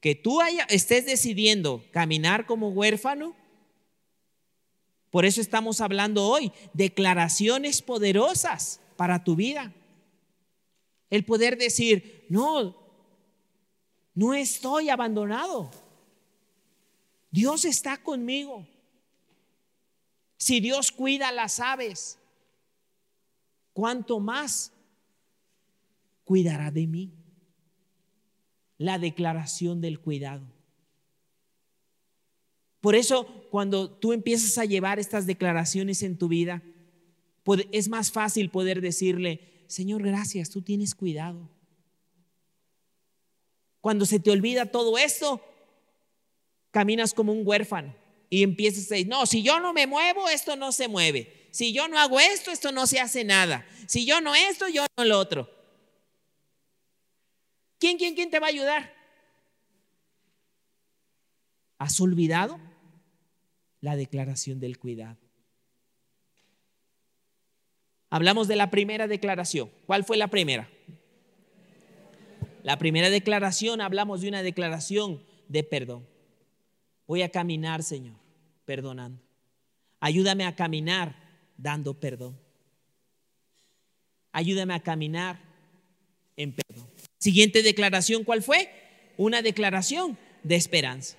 [0.00, 3.34] Que tú estés decidiendo caminar como huérfano,
[5.10, 9.72] por eso estamos hablando hoy, declaraciones poderosas para tu vida.
[11.08, 12.76] El poder decir, no,
[14.14, 15.70] no estoy abandonado.
[17.30, 18.66] Dios está conmigo.
[20.36, 22.18] Si Dios cuida las aves,
[23.72, 24.72] ¿cuánto más
[26.24, 27.12] cuidará de mí?
[28.78, 30.46] La declaración del cuidado.
[32.80, 36.62] Por eso, cuando tú empiezas a llevar estas declaraciones en tu vida,
[37.72, 41.48] es más fácil poder decirle, Señor, gracias, tú tienes cuidado.
[43.80, 45.40] Cuando se te olvida todo esto,
[46.70, 47.94] caminas como un huérfano
[48.28, 51.48] y empiezas a decir, no, si yo no me muevo, esto no se mueve.
[51.52, 53.66] Si yo no hago esto, esto no se hace nada.
[53.86, 55.48] Si yo no esto, yo no lo otro.
[57.78, 58.94] ¿Quién, quién, quién te va a ayudar?
[61.78, 62.58] ¿Has olvidado
[63.80, 65.18] la declaración del cuidado?
[68.08, 69.70] Hablamos de la primera declaración.
[69.86, 70.70] ¿Cuál fue la primera?
[72.62, 76.06] La primera declaración, hablamos de una declaración de perdón.
[77.06, 78.16] Voy a caminar, Señor,
[78.64, 79.22] perdonando.
[80.00, 81.14] Ayúdame a caminar
[81.56, 82.38] dando perdón.
[84.32, 85.40] Ayúdame a caminar
[86.36, 86.88] en perdón.
[87.26, 88.70] Siguiente declaración, ¿cuál fue?
[89.16, 91.16] Una declaración de esperanza.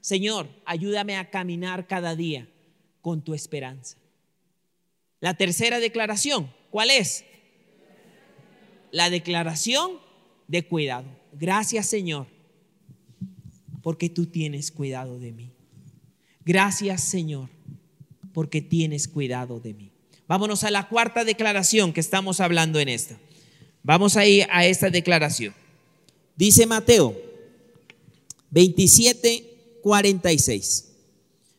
[0.00, 2.48] Señor, ayúdame a caminar cada día
[3.02, 3.98] con tu esperanza.
[5.20, 7.26] La tercera declaración, ¿cuál es?
[8.90, 9.98] La declaración
[10.48, 11.10] de cuidado.
[11.38, 12.26] Gracias Señor,
[13.82, 15.50] porque tú tienes cuidado de mí.
[16.42, 17.50] Gracias Señor,
[18.32, 19.92] porque tienes cuidado de mí.
[20.26, 23.18] Vámonos a la cuarta declaración que estamos hablando en esta.
[23.82, 25.54] Vamos a ir a esta declaración.
[26.36, 27.16] Dice Mateo
[28.50, 30.86] 27, 46.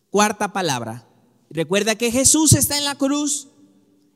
[0.10, 1.08] Cuarta palabra.
[1.50, 3.48] Recuerda que Jesús está en la cruz,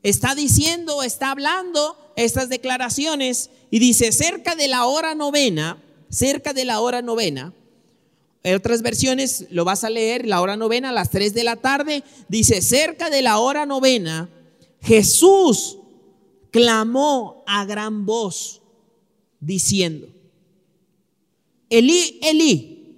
[0.03, 6.66] está diciendo, está hablando estas declaraciones y dice, cerca de la hora novena, cerca de
[6.66, 7.53] la hora novena,
[8.43, 11.56] en otras versiones lo vas a leer, la hora novena a las 3 de la
[11.56, 14.30] tarde, dice, cerca de la hora novena,
[14.82, 15.80] Jesús
[16.56, 18.62] clamó a gran voz
[19.41, 20.08] diciendo,
[21.70, 22.95] Elí, Elí,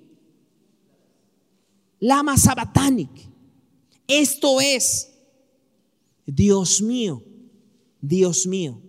[2.00, 3.10] lama sabatánic.
[4.06, 5.12] Esto es,
[6.28, 7.24] Dios mío,
[8.00, 8.80] Dios mío,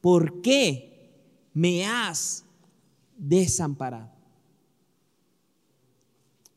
[0.00, 1.12] ¿por qué
[1.52, 2.46] me has
[3.18, 4.10] desamparado?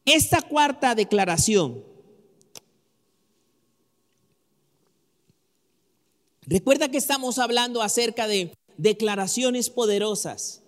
[0.05, 1.83] Esta cuarta declaración,
[6.45, 10.61] recuerda que estamos hablando acerca de declaraciones poderosas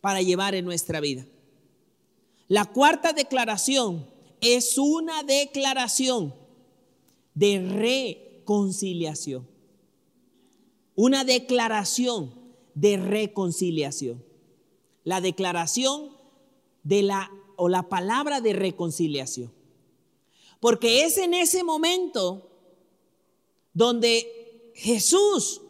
[0.00, 1.26] para llevar en nuestra vida.
[2.48, 4.08] La cuarta declaración
[4.40, 6.34] es una declaración
[7.34, 9.48] de reconciliación.
[10.94, 12.32] Una declaración
[12.74, 14.24] de reconciliación.
[15.04, 16.10] La declaración
[16.82, 19.52] de la o la palabra de reconciliación.
[20.60, 22.50] Porque es en ese momento
[23.72, 24.35] donde
[24.76, 25.62] Jesús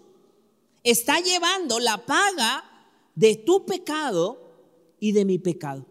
[0.83, 2.65] está llevando la paga
[3.15, 4.37] de tu pecado
[4.99, 5.87] y de mi pecado.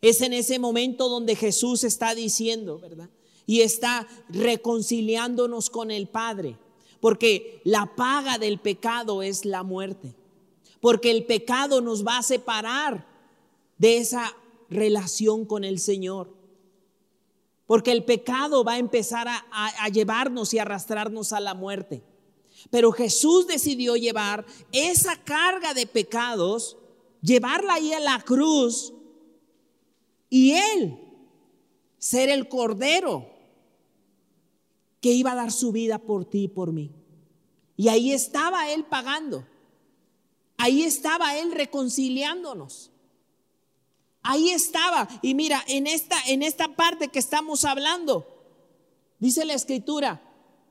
[0.00, 3.10] Es en ese momento donde Jesús está diciendo, ¿verdad?
[3.46, 6.56] Y está reconciliándonos con el Padre.
[7.00, 10.14] Porque la paga del pecado es la muerte.
[10.80, 13.06] Porque el pecado nos va a separar
[13.76, 14.36] de esa
[14.70, 16.37] relación con el Señor.
[17.68, 22.02] Porque el pecado va a empezar a, llevarnos y arrastrarnos a la muerte.
[22.70, 26.78] Pero Jesús decidió llevar esa carga de pecados,
[27.20, 28.94] llevarla ahí a la cruz
[30.30, 30.98] y Él
[31.98, 33.28] ser el cordero
[35.02, 36.90] que iba a dar su vida por ti y por mí.
[37.76, 39.46] Y ahí estaba Él pagando.
[40.56, 42.92] Ahí estaba Él reconciliándonos.
[44.30, 45.08] Ahí estaba.
[45.22, 48.26] Y mira, en esta, en esta parte que estamos hablando,
[49.18, 50.20] dice la escritura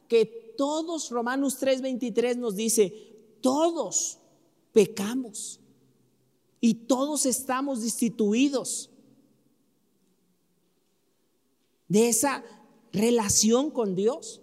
[0.07, 2.93] que todos, Romanos 3:23 nos dice,
[3.41, 4.19] todos
[4.73, 5.59] pecamos
[6.61, 8.91] y todos estamos destituidos
[11.87, 12.43] de esa
[12.93, 14.39] relación con Dios.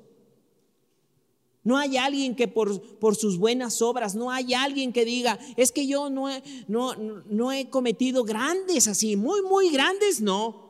[1.64, 5.72] No hay alguien que por, por, sus buenas obras, no hay alguien que diga, es
[5.72, 10.68] que yo no he, no, no he cometido grandes así, muy, muy grandes, no.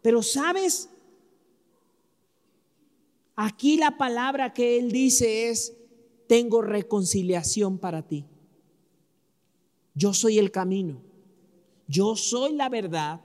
[0.00, 0.88] Pero sabes,
[3.34, 5.74] aquí la palabra que él dice es,
[6.28, 8.24] tengo reconciliación para ti.
[9.94, 11.00] Yo soy el camino,
[11.88, 13.22] yo soy la verdad,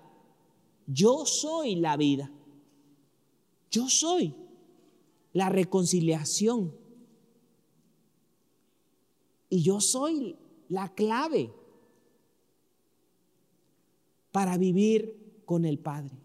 [0.87, 2.31] yo soy la vida,
[3.69, 4.33] yo soy
[5.33, 6.75] la reconciliación.
[9.49, 10.37] Y yo soy
[10.69, 11.53] la clave
[14.31, 16.17] para vivir con el Padre.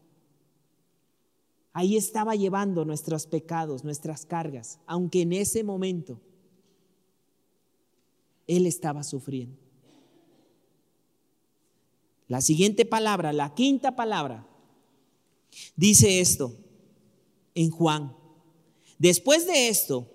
[1.72, 6.20] Ahí estaba llevando nuestros pecados, nuestras cargas, aunque en ese momento
[8.46, 9.58] Él estaba sufriendo.
[12.28, 14.46] La siguiente palabra, la quinta palabra,
[15.76, 16.56] dice esto
[17.54, 18.15] en Juan
[18.98, 20.06] Después de esto,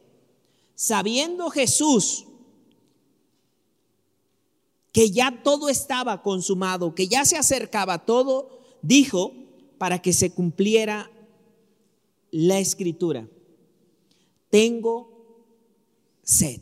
[0.76, 2.26] sabiendo Jesús
[4.92, 9.34] que ya todo estaba consumado, que ya se acercaba todo, dijo
[9.78, 11.10] para que se cumpliera
[12.32, 13.28] la escritura,
[14.50, 15.12] tengo
[16.24, 16.62] sed,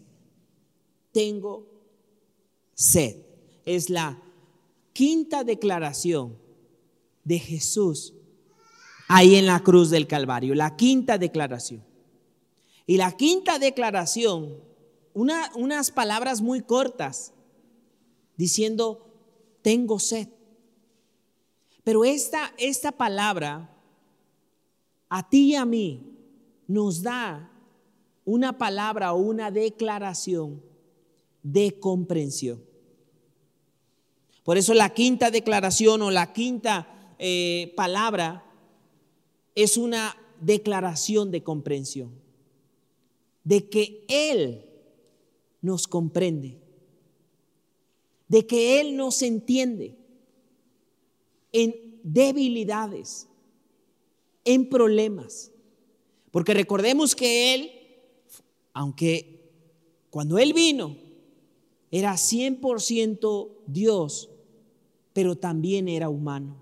[1.11, 1.67] tengo
[2.75, 3.17] sed.
[3.65, 4.21] Es la
[4.93, 6.37] quinta declaración
[7.23, 8.13] de Jesús
[9.07, 11.88] ahí en la cruz del Calvario, la quinta declaración.
[12.89, 14.63] Y la quinta declaración,
[15.13, 17.33] unas palabras muy cortas,
[18.35, 19.05] diciendo,
[19.61, 20.27] tengo sed.
[21.83, 23.69] Pero esta, esta palabra,
[25.07, 26.01] a ti y a mí,
[26.65, 27.51] nos da
[28.25, 30.59] una palabra o una declaración
[31.43, 32.59] de comprensión.
[34.43, 38.51] Por eso la quinta declaración o la quinta eh, palabra
[39.53, 42.18] es una declaración de comprensión
[43.49, 44.63] de que Él
[45.59, 46.59] nos comprende,
[48.27, 49.97] de que Él nos entiende
[51.51, 53.27] en debilidades,
[54.45, 55.51] en problemas.
[56.29, 57.71] Porque recordemos que Él,
[58.71, 59.49] aunque
[60.11, 60.95] cuando Él vino,
[61.89, 64.29] era 100% Dios,
[65.11, 66.55] pero también era humano.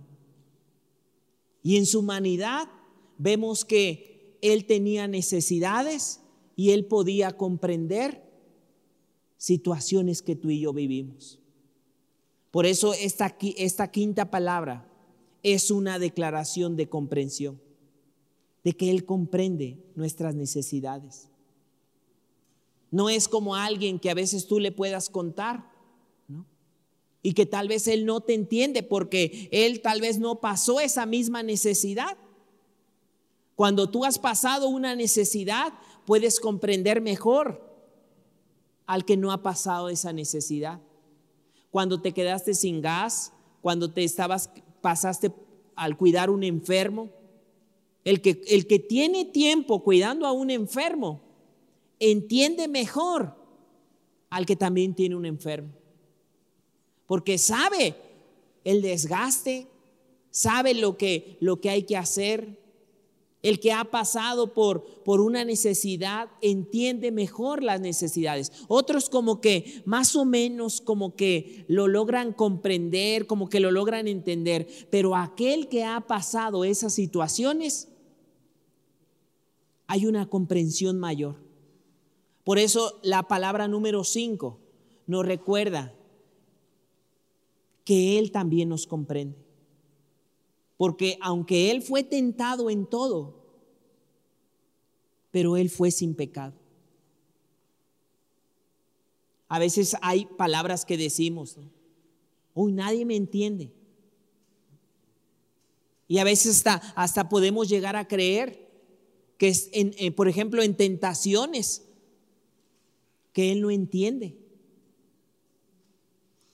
[1.64, 2.70] Y en su humanidad
[3.18, 6.22] vemos que Él tenía necesidades
[6.58, 8.28] y Él podía comprender
[9.38, 11.39] situaciones que tú y yo vivimos.
[12.51, 14.91] Por eso esta, esta quinta palabra
[15.43, 17.62] es una declaración de comprensión,
[18.64, 21.30] de que Él comprende nuestras necesidades.
[22.89, 25.78] No es como alguien que a veces tú le puedas contar,
[27.24, 31.05] Y que tal vez Él no te entiende porque Él tal vez no pasó esa
[31.05, 32.18] misma necesidad.
[33.55, 35.74] Cuando tú has pasado una necesidad,
[36.08, 37.62] puedes comprender mejor
[38.86, 40.80] al que no ha pasado esa necesidad.
[41.70, 44.49] Cuando te quedaste sin gas, cuando te estabas,
[44.80, 45.34] pasaste
[45.76, 47.10] al cuidar un enfermo,
[48.05, 51.20] el que, el que tiene tiempo cuidando a un enfermo,
[51.99, 53.36] entiende mejor
[54.30, 55.74] al que también tiene un enfermo.
[57.05, 57.97] Porque sabe
[58.64, 59.68] el desgaste,
[60.32, 62.58] sabe lo que, lo que hay que hacer,
[63.48, 68.52] el que ha pasado por, por una necesidad entiende mejor las necesidades.
[68.68, 74.10] Otros como que más o menos como que lo logran comprender, como que lo logran
[74.10, 74.68] entender.
[74.89, 77.88] Pero aquel que ha pasado esas situaciones,
[79.88, 81.36] hay una comprensión mayor.
[82.43, 84.60] Por eso la palabra número 5
[85.08, 85.93] nos recuerda
[87.86, 89.48] que Él también nos comprende.
[90.76, 93.37] Porque aunque Él fue tentado en todo,
[95.38, 96.56] pero Él fue sin pecado.
[99.48, 101.58] A veces hay palabras que decimos,
[102.56, 103.72] uy, nadie me entiende.
[106.08, 108.68] Y a veces hasta, hasta podemos llegar a creer
[109.38, 111.84] que, es en, por ejemplo, en tentaciones,
[113.32, 114.40] que Él no entiende.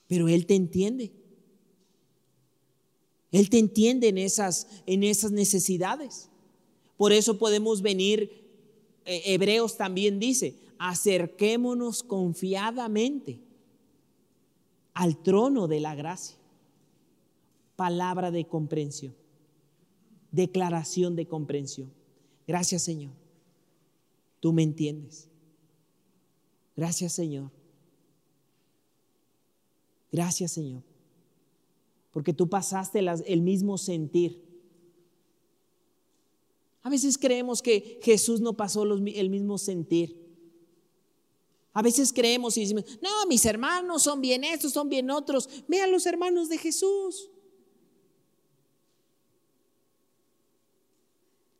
[0.08, 1.10] Pero Él te entiende.
[3.32, 6.28] Él te entiende en esas, en esas necesidades.
[6.98, 8.43] Por eso podemos venir, eh,
[9.04, 13.40] Hebreos también dice, acerquémonos confiadamente
[14.92, 16.36] al trono de la gracia.
[17.76, 19.14] Palabra de comprensión,
[20.30, 21.92] declaración de comprensión.
[22.46, 23.12] Gracias Señor,
[24.40, 25.28] tú me entiendes.
[26.76, 27.50] Gracias Señor.
[30.12, 30.82] Gracias Señor
[32.14, 34.43] porque tú pasaste el mismo sentir.
[36.84, 40.22] A veces creemos que Jesús no pasó el mismo sentir.
[41.72, 45.48] A veces creemos y decimos, no, mis hermanos son bien estos, son bien otros.
[45.66, 47.30] Vean los hermanos de Jesús.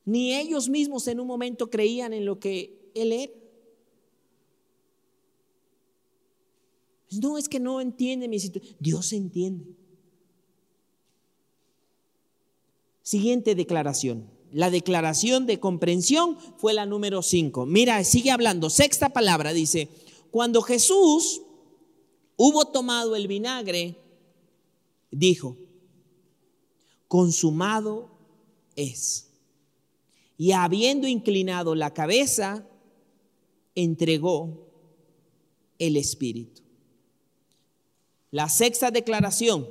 [0.04, 3.32] Ni ellos mismos en un momento creían en lo que Él era.
[7.22, 8.76] No es que no entiende mi situación.
[8.78, 9.74] Dios entiende.
[13.02, 14.33] Siguiente declaración.
[14.54, 17.66] La declaración de comprensión fue la número 5.
[17.66, 18.70] Mira, sigue hablando.
[18.70, 19.88] Sexta palabra dice,
[20.30, 21.42] cuando Jesús
[22.36, 23.96] hubo tomado el vinagre,
[25.10, 25.56] dijo,
[27.08, 28.16] consumado
[28.76, 29.32] es.
[30.38, 32.64] Y habiendo inclinado la cabeza,
[33.74, 34.68] entregó
[35.80, 36.62] el Espíritu.
[38.30, 39.68] La sexta declaración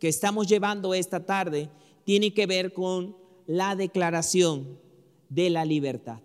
[0.00, 1.68] que estamos llevando esta tarde
[2.04, 4.78] tiene que ver con la declaración
[5.28, 6.20] de la libertad.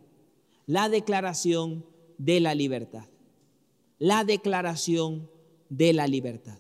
[0.66, 1.86] La declaración
[2.18, 3.06] de la libertad.
[4.00, 5.30] La declaración
[5.70, 6.60] de la libertad.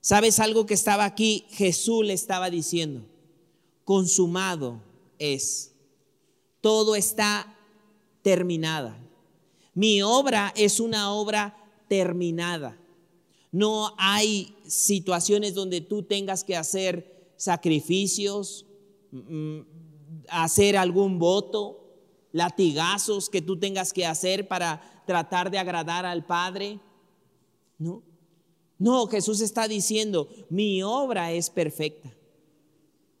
[0.00, 1.44] ¿Sabes algo que estaba aquí?
[1.50, 3.04] Jesús le estaba diciendo,
[3.84, 4.80] consumado
[5.18, 5.74] es.
[6.60, 7.58] Todo está
[8.22, 8.96] terminada.
[9.74, 11.56] Mi obra es una obra
[11.88, 12.78] terminada.
[13.50, 18.66] No hay situaciones donde tú tengas que hacer sacrificios,
[20.28, 21.84] hacer algún voto,
[22.32, 26.80] latigazos que tú tengas que hacer para tratar de agradar al Padre.
[27.78, 28.02] No,
[28.78, 32.14] no, Jesús está diciendo, mi obra es perfecta.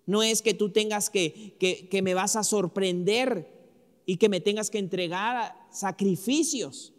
[0.06, 3.58] No es que tú tengas que, que, que me vas a sorprender
[4.06, 6.94] y que me tengas que entregar sacrificios.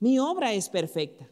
[0.00, 1.30] Mi obra es perfecta.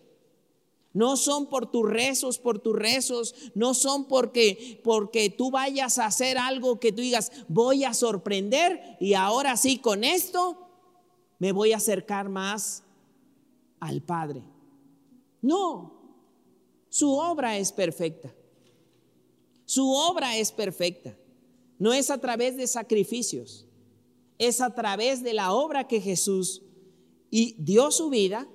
[0.93, 6.07] No son por tus rezos, por tus rezos, no son porque porque tú vayas a
[6.07, 10.69] hacer algo que tú digas, voy a sorprender y ahora sí con esto
[11.39, 12.83] me voy a acercar más
[13.79, 14.43] al Padre.
[15.41, 16.01] No,
[16.89, 18.35] su obra es perfecta.
[19.65, 21.17] Su obra es perfecta.
[21.79, 23.67] No es a través de sacrificios,
[24.39, 26.63] es a través de la obra que Jesús
[27.31, 28.49] y dio su vida,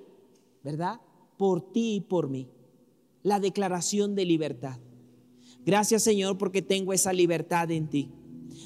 [0.62, 1.00] ¿verdad?
[1.36, 2.48] Por ti y por mí.
[3.22, 4.78] La declaración de libertad.
[5.64, 8.10] Gracias Señor porque tengo esa libertad en ti.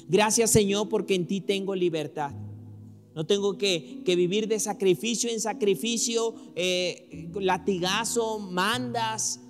[0.07, 2.33] Gracias Señor porque en ti tengo libertad.
[3.15, 9.41] No tengo que, vivir de sacrificio en sacrificio, eh, latigazo, mandas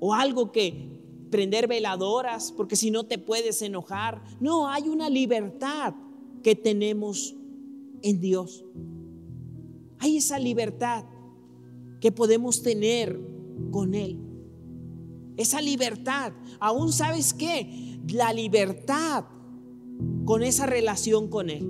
[0.00, 0.98] o algo que
[1.30, 4.22] prender veladoras, porque si no te puedes enojar.
[4.40, 5.94] No, hay una libertad
[6.42, 7.34] que tenemos
[8.02, 8.64] en Dios.
[9.98, 11.04] Hay esa libertad
[12.00, 13.18] que podemos tener
[13.70, 14.18] con Él.
[15.36, 16.32] Esa libertad.
[16.60, 17.98] Aún sabes qué?
[18.08, 19.24] La libertad
[20.24, 21.66] con esa relación con Él.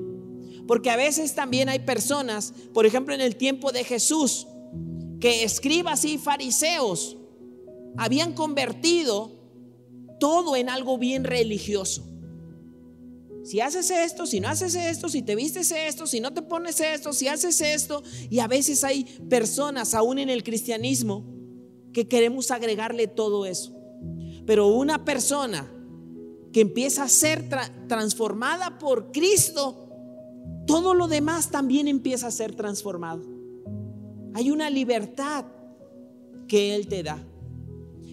[0.67, 4.47] Porque a veces también hay personas, por ejemplo en el tiempo de Jesús,
[5.21, 7.17] que escribas y fariseos
[7.97, 9.33] habían convertido
[10.21, 12.05] todo en algo bien religioso.
[13.45, 16.81] Si haces esto, si no haces esto, si te vistes esto, si no te pones
[16.81, 18.03] esto, si haces esto.
[18.29, 21.25] Y a veces hay personas, aún en el cristianismo,
[21.93, 23.75] que queremos agregarle todo eso.
[24.47, 25.71] Pero una persona
[26.53, 27.49] que empieza a ser
[27.89, 29.89] transformada por Cristo,
[30.67, 33.23] todo lo demás también empieza a ser transformado.
[34.35, 35.47] Hay una libertad
[36.47, 37.25] que Él te da.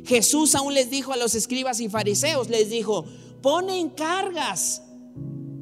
[0.06, 3.06] Jesús aún les dijo a los escribas y fariseos, les dijo,
[3.42, 4.85] ponen cargas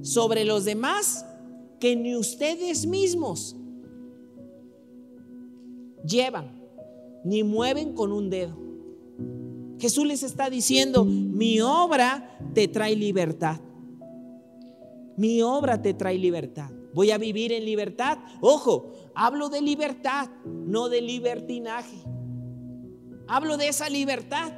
[0.03, 1.25] sobre los demás
[1.79, 3.55] que ni ustedes mismos
[6.05, 6.61] llevan,
[7.23, 8.55] ni mueven con un dedo.
[9.79, 13.59] Jesús les está diciendo, mi obra te trae libertad.
[15.17, 16.69] Mi obra te trae libertad.
[16.93, 18.19] Voy a vivir en libertad.
[18.41, 21.97] Ojo, hablo de libertad, no de libertinaje.
[23.27, 24.53] Hablo de esa libertad,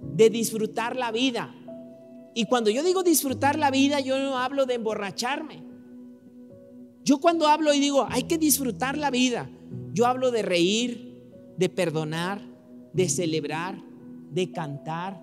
[0.00, 1.54] de disfrutar la vida.
[2.34, 5.62] Y cuando yo digo disfrutar la vida, yo no hablo de emborracharme.
[7.04, 9.50] Yo cuando hablo y digo, hay que disfrutar la vida,
[9.92, 11.20] yo hablo de reír,
[11.58, 12.42] de perdonar,
[12.92, 13.84] de celebrar,
[14.30, 15.22] de cantar.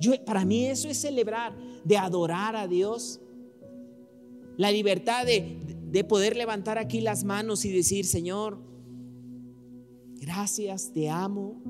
[0.00, 3.20] Yo, para mí eso es celebrar, de adorar a Dios.
[4.56, 5.56] La libertad de,
[5.90, 8.58] de poder levantar aquí las manos y decir, Señor,
[10.16, 11.62] gracias, te amo.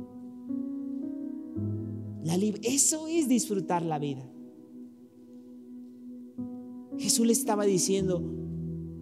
[2.25, 4.30] La eso es disfrutar la vida.
[7.01, 8.23] Jesús le estaba diciendo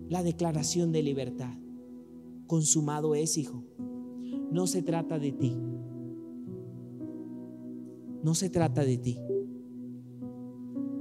[0.08, 1.52] la declaración de libertad.
[2.46, 3.64] Consumado es, hijo.
[4.52, 5.56] No se trata de ti.
[8.22, 9.18] No se trata de ti.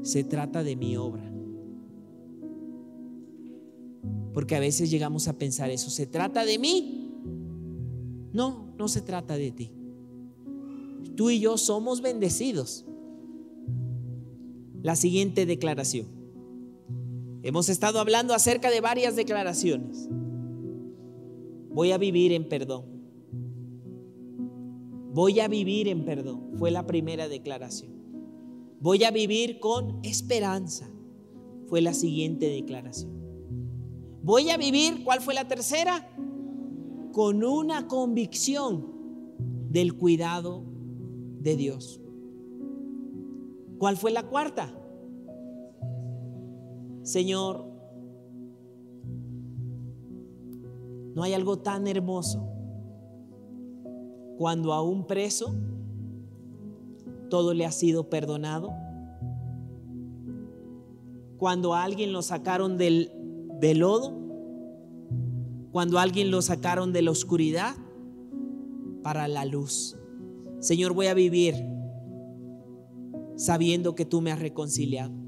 [0.01, 1.31] Se trata de mi obra.
[4.33, 5.91] Porque a veces llegamos a pensar eso.
[5.91, 7.11] ¿Se trata de mí?
[8.33, 9.71] No, no se trata de ti.
[11.15, 12.87] Tú y yo somos bendecidos.
[14.81, 16.16] La siguiente declaración.
[17.47, 20.09] Hemos estado hablando acerca de varias declaraciones.
[21.69, 22.83] Voy a vivir en perdón.
[25.13, 26.51] Voy a vivir en perdón.
[26.57, 27.93] Fue la primera declaración.
[28.81, 30.89] Voy a vivir con esperanza.
[31.67, 33.13] Fue la siguiente declaración.
[34.23, 36.05] Voy a vivir, ¿cuál fue la tercera?
[37.13, 38.91] Con una convicción
[39.69, 40.65] del cuidado
[41.39, 42.01] de Dios.
[43.77, 44.76] ¿Cuál fue la cuarta?
[47.07, 47.63] Señor,
[51.15, 52.45] no hay algo tan hermoso
[54.37, 55.55] cuando a un preso
[57.29, 58.71] todo le ha sido perdonado.
[61.37, 63.13] Cuando a alguien lo sacaron del
[63.61, 64.13] de lodo,
[65.71, 67.77] cuando alguien lo sacaron de la oscuridad
[69.01, 69.95] para la luz.
[70.59, 71.55] Señor, voy a vivir
[73.37, 75.26] sabiendo que tú me has reconciliado.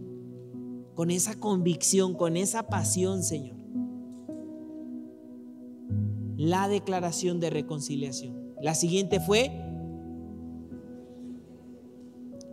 [0.99, 3.55] Con esa convicción, con esa pasión, Señor.
[6.35, 8.35] La declaración de reconciliación.
[8.61, 9.49] La siguiente fue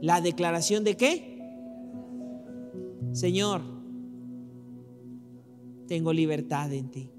[0.01, 1.41] la declaración de qué?
[3.11, 3.63] Señor,
[5.89, 7.11] tengo libertad en ti.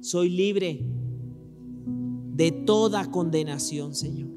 [0.00, 0.78] Soy libre
[2.36, 4.30] de toda condenación, Señor.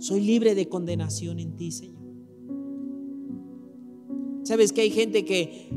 [0.00, 1.97] Soy libre de condenación en ti, Señor.
[4.48, 5.68] ¿Sabes que hay gente que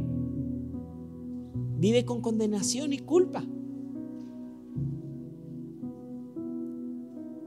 [1.77, 3.43] vive con condenación y culpa?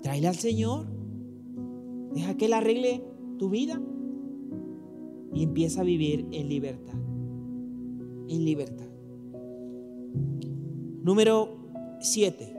[0.03, 0.85] Tráele al Señor.
[2.12, 3.03] Deja que Él arregle
[3.39, 3.81] tu vida
[5.33, 6.99] y empieza a vivir en libertad
[8.29, 8.85] en libertad.
[11.03, 11.57] Número
[12.01, 12.53] 7.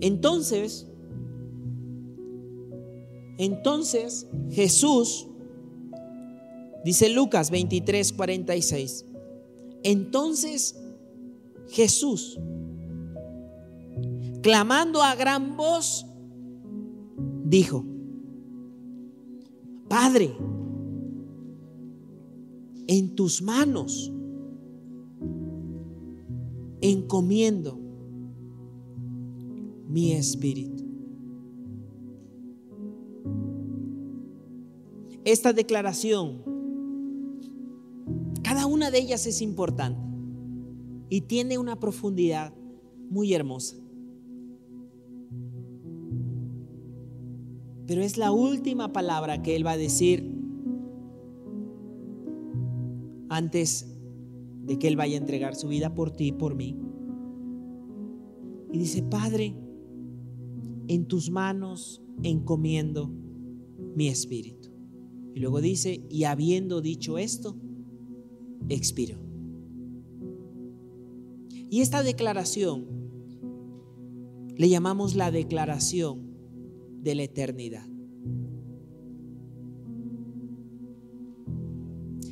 [0.00, 0.90] Entonces,
[3.38, 5.26] entonces Jesús,
[6.84, 9.04] dice Lucas 23, 46,
[9.82, 10.76] entonces
[11.68, 12.38] Jesús,
[14.42, 16.06] clamando a gran voz,
[17.44, 17.84] dijo,
[19.88, 20.36] Padre,
[22.88, 24.12] en tus manos
[26.80, 27.78] encomiendo
[29.88, 30.85] mi espíritu.
[35.26, 36.44] Esta declaración,
[38.44, 39.98] cada una de ellas es importante
[41.10, 42.54] y tiene una profundidad
[43.10, 43.74] muy hermosa.
[47.88, 50.32] Pero es la última palabra que Él va a decir
[53.28, 53.98] antes
[54.64, 56.78] de que Él vaya a entregar su vida por ti y por mí.
[58.72, 59.56] Y dice, Padre,
[60.86, 63.10] en tus manos encomiendo
[63.96, 64.75] mi espíritu.
[65.36, 67.54] Y luego dice, y habiendo dicho esto,
[68.70, 69.18] expiro.
[71.68, 72.86] Y esta declaración
[74.56, 76.22] le llamamos la declaración
[77.02, 77.86] de la eternidad.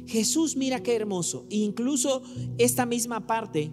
[0.06, 1.44] Jesús, mira qué hermoso.
[1.50, 2.22] Incluso
[2.56, 3.70] esta misma parte,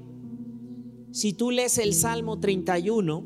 [1.11, 3.23] si tú lees el Salmo 31,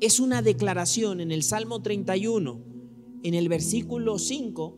[0.00, 2.67] es una declaración en el Salmo 31,
[3.22, 4.76] en el versículo 5,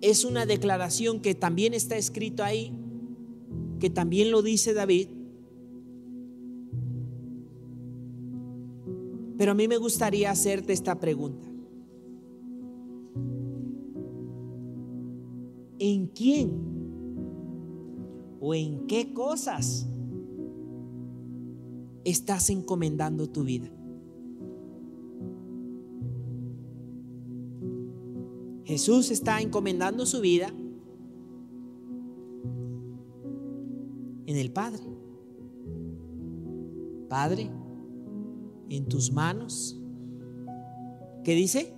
[0.00, 2.72] es una declaración que también está escrito ahí,
[3.78, 5.08] que también lo dice David.
[9.38, 11.48] Pero a mí me gustaría hacerte esta pregunta.
[15.78, 16.52] ¿En quién
[18.40, 19.88] o en qué cosas
[22.04, 23.70] estás encomendando tu vida?
[28.72, 30.48] Jesús está encomendando su vida
[34.24, 34.82] en el Padre.
[37.06, 37.50] Padre,
[38.70, 39.78] en tus manos.
[41.22, 41.74] ¿Qué dice?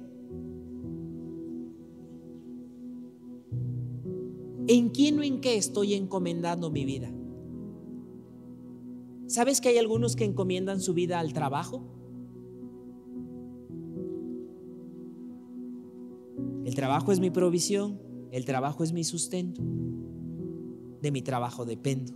[4.69, 7.13] ¿En quién o en qué estoy encomendando mi vida?
[9.27, 11.94] ¿Sabes que hay algunos que encomiendan su vida al trabajo?
[16.65, 18.01] El trabajo es mi provisión,
[18.31, 19.63] el trabajo es mi sustento.
[21.03, 22.13] De mi trabajo dependo.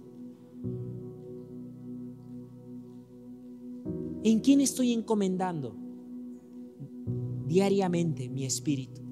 [4.24, 5.76] ¿En quién estoy encomendando
[7.46, 9.08] diariamente mi espíritu?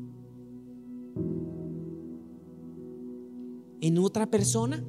[3.86, 4.82] en otra persona?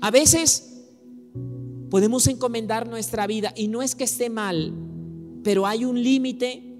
[0.00, 0.86] A veces
[1.90, 4.72] podemos encomendar nuestra vida y no es que esté mal,
[5.42, 6.70] pero hay un límite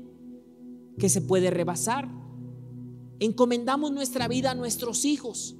[0.99, 2.09] que se puede rebasar.
[3.19, 5.57] Encomendamos nuestra vida a nuestros hijos.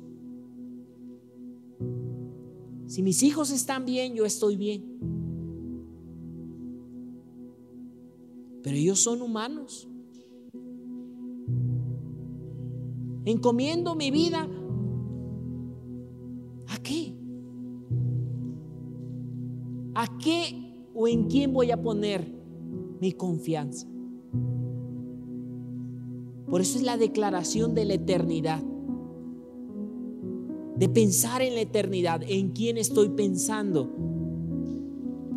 [2.87, 4.99] Si mis hijos están bien, yo estoy bien.
[8.63, 9.89] Pero ellos son humanos.
[13.25, 14.49] Encomiendo mi vida.
[16.69, 17.15] ¿A qué?
[19.95, 22.40] ¿A qué o en quién voy a poner
[23.01, 23.87] mi confianza?
[26.51, 28.63] Por eso es la declaración de la eternidad.
[30.77, 33.89] De pensar en la eternidad, en quién estoy pensando,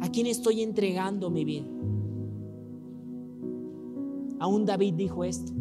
[0.01, 1.68] a quién estoy entregando mi vida.
[4.39, 5.53] Aún David dijo esto.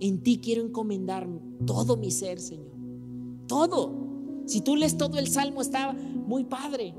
[0.00, 1.28] En ti quiero encomendar
[1.66, 2.72] todo mi ser, Señor.
[3.46, 3.92] Todo.
[4.46, 6.94] Si tú lees todo el salmo, está muy padre.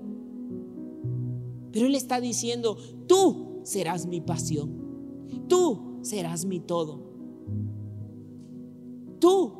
[1.72, 2.78] Pero Él está diciendo,
[3.08, 4.70] tú serás mi pasión.
[5.47, 6.99] Tú serás mi todo.
[9.20, 9.53] Tú.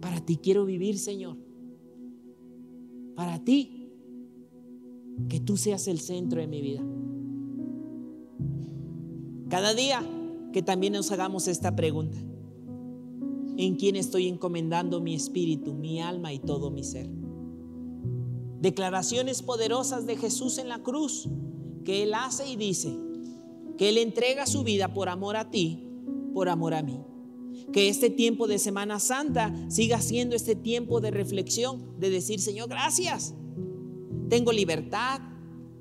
[0.00, 1.36] Para ti quiero vivir, Señor.
[3.14, 3.90] Para ti.
[5.28, 6.84] Que tú seas el centro de mi vida.
[9.48, 10.02] Cada día
[10.52, 12.18] que también nos hagamos esta pregunta.
[13.58, 17.08] ¿En quién estoy encomendando mi espíritu, mi alma y todo mi ser?
[18.60, 21.28] Declaraciones poderosas de Jesús en la cruz
[21.86, 22.94] que Él hace y dice
[23.78, 25.88] que Él entrega su vida por amor a ti,
[26.34, 27.00] por amor a mí.
[27.72, 32.68] Que este tiempo de Semana Santa siga siendo este tiempo de reflexión, de decir, Señor,
[32.68, 33.34] gracias.
[34.28, 35.20] Tengo libertad,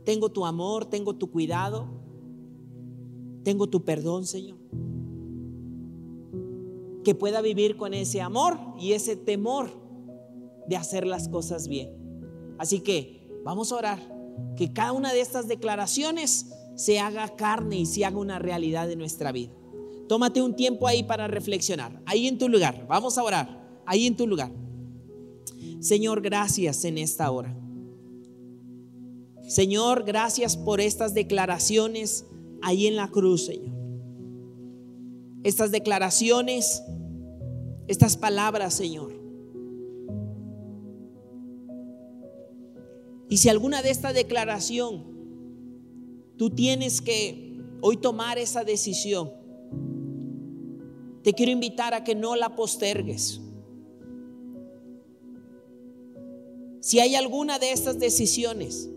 [0.03, 1.87] tengo tu amor, tengo tu cuidado,
[3.43, 4.57] tengo tu perdón, Señor.
[7.03, 9.69] Que pueda vivir con ese amor y ese temor
[10.67, 11.89] de hacer las cosas bien.
[12.57, 14.14] Así que vamos a orar
[14.55, 18.95] que cada una de estas declaraciones se haga carne y se haga una realidad de
[18.95, 19.51] nuestra vida.
[20.07, 22.85] Tómate un tiempo ahí para reflexionar, ahí en tu lugar.
[22.87, 24.51] Vamos a orar, ahí en tu lugar.
[25.79, 27.55] Señor, gracias en esta hora.
[29.47, 32.25] Señor, gracias por estas declaraciones
[32.61, 33.75] ahí en la cruz, Señor.
[35.43, 36.81] Estas declaraciones,
[37.87, 39.14] estas palabras, Señor.
[43.29, 45.03] Y si alguna de esta declaración
[46.37, 49.31] tú tienes que hoy tomar esa decisión,
[51.23, 53.41] te quiero invitar a que no la postergues.
[56.81, 58.91] Si hay alguna de estas decisiones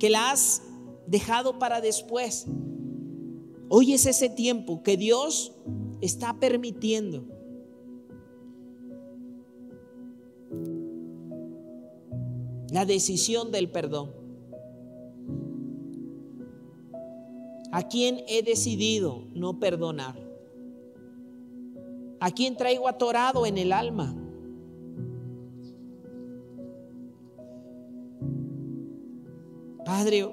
[0.00, 0.60] que la has
[1.06, 2.46] dejado para después,
[3.68, 5.52] hoy es ese tiempo que Dios
[6.00, 7.28] está permitiendo.
[12.74, 14.10] La decisión del perdón.
[17.70, 20.18] ¿A quién he decidido no perdonar?
[22.18, 24.16] ¿A quién traigo atorado en el alma?
[29.84, 30.28] Padre,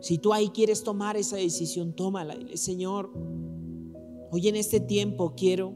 [0.00, 2.36] si tú ahí quieres tomar esa decisión, tómala.
[2.36, 3.10] Dile, Señor,
[4.30, 5.74] hoy en este tiempo quiero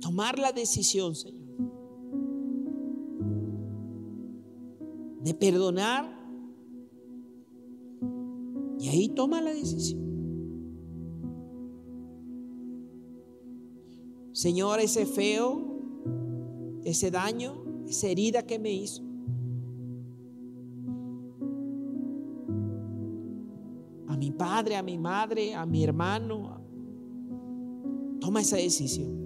[0.00, 1.37] tomar la decisión, Señor,
[5.20, 6.16] de perdonar.
[8.78, 10.08] Y ahí toma la decisión.
[14.32, 15.80] Señor, ese feo,
[16.84, 19.02] ese daño, esa herida que me hizo.
[24.06, 26.60] A mi padre, a mi madre, a mi hermano.
[28.20, 29.18] Toma esa decisión.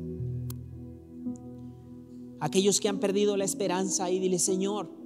[2.40, 5.01] Aquellos que han perdido la esperanza y dile, Señor,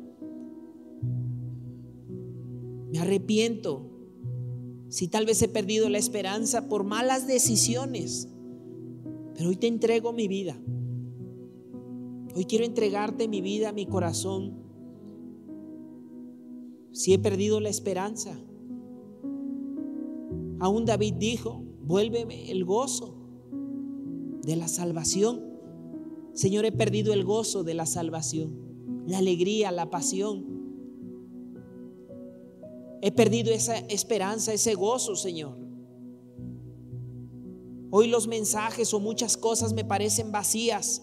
[2.99, 3.91] arrepiento
[4.89, 8.29] si tal vez he perdido la esperanza por malas decisiones,
[9.35, 10.57] pero hoy te entrego mi vida.
[12.35, 14.59] Hoy quiero entregarte mi vida, mi corazón.
[16.93, 18.39] Si he perdido la esperanza.
[20.59, 23.17] Aún David dijo, vuélveme el gozo
[24.43, 25.43] de la salvación.
[26.33, 28.55] Señor, he perdido el gozo de la salvación,
[29.07, 30.56] la alegría, la pasión.
[33.03, 35.57] He perdido esa esperanza, ese gozo, Señor.
[37.91, 41.03] Hoy los mensajes o muchas cosas me parecen vacías.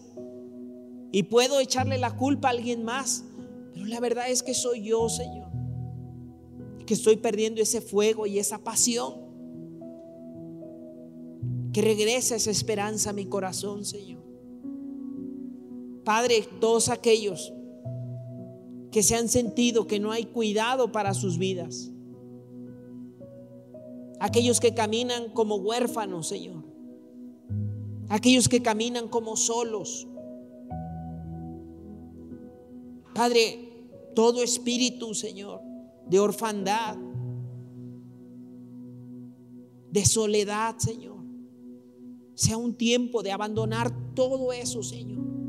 [1.12, 3.24] Y puedo echarle la culpa a alguien más.
[3.74, 5.52] Pero la verdad es que soy yo, Señor.
[6.86, 9.14] Que estoy perdiendo ese fuego y esa pasión.
[11.72, 14.24] Que regrese esa esperanza a mi corazón, Señor.
[16.04, 17.54] Padre, todos aquellos
[18.94, 21.92] que se han sentido que no hay cuidado para sus vidas.
[24.20, 26.64] Aquellos que caminan como huérfanos, Señor.
[28.08, 30.08] Aquellos que caminan como solos.
[33.16, 35.62] Padre, todo espíritu, Señor,
[36.08, 36.96] de orfandad,
[39.90, 41.18] de soledad, Señor,
[42.36, 45.43] sea un tiempo de abandonar todo eso, Señor.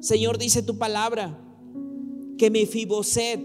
[0.00, 1.38] Señor, dice tu palabra
[2.36, 3.40] que Mefiboset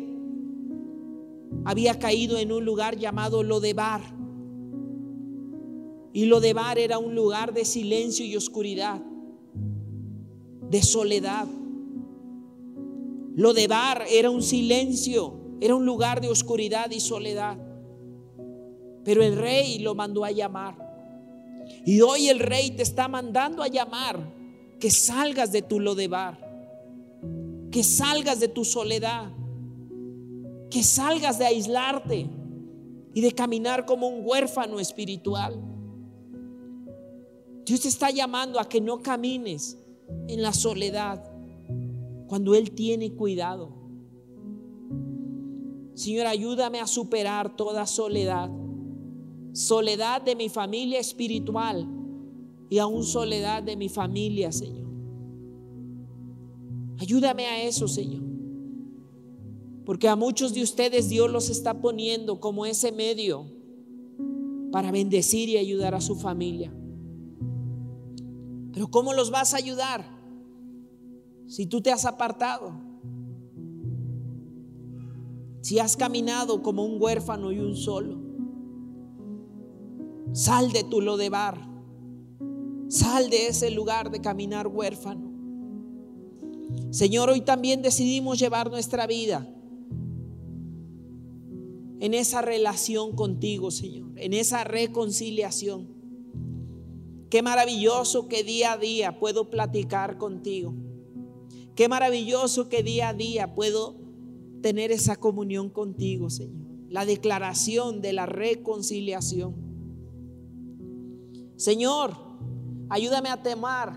[1.66, 4.02] había caído en un lugar llamado Lodebar.
[6.14, 9.02] Y Lodebar era un lugar de silencio y oscuridad
[10.74, 11.48] de soledad.
[13.36, 17.58] Lo de Bar era un silencio, era un lugar de oscuridad y soledad.
[19.04, 20.76] Pero el rey lo mandó a llamar.
[21.86, 24.20] Y hoy el rey te está mandando a llamar
[24.84, 26.38] que salgas de tu Lodebar,
[27.72, 29.32] que salgas de tu soledad,
[30.70, 32.30] que salgas de aislarte
[33.14, 35.58] y de caminar como un huérfano espiritual.
[37.66, 39.78] Dios te está llamando a que no camines
[40.28, 41.32] en la soledad
[42.28, 43.72] cuando Él tiene cuidado.
[45.94, 48.52] Señor, ayúdame a superar toda soledad.
[49.54, 52.03] Soledad de mi familia espiritual
[52.74, 54.88] y aún soledad de mi familia, Señor.
[56.98, 58.24] Ayúdame a eso, Señor.
[59.86, 63.46] Porque a muchos de ustedes Dios los está poniendo como ese medio
[64.72, 66.74] para bendecir y ayudar a su familia.
[68.72, 70.04] Pero ¿cómo los vas a ayudar
[71.46, 72.74] si tú te has apartado?
[75.62, 78.18] Si has caminado como un huérfano y un solo,
[80.32, 81.73] sal de tu lodebar.
[82.94, 85.32] Sal de ese lugar de caminar huérfano.
[86.92, 89.52] Señor, hoy también decidimos llevar nuestra vida
[92.00, 95.88] en esa relación contigo, Señor, en esa reconciliación.
[97.32, 100.76] Qué maravilloso que día a día puedo platicar contigo.
[101.74, 103.96] Qué maravilloso que día a día puedo
[104.62, 106.68] tener esa comunión contigo, Señor.
[106.90, 109.56] La declaración de la reconciliación.
[111.56, 112.33] Señor,
[112.94, 113.96] ayúdame a temar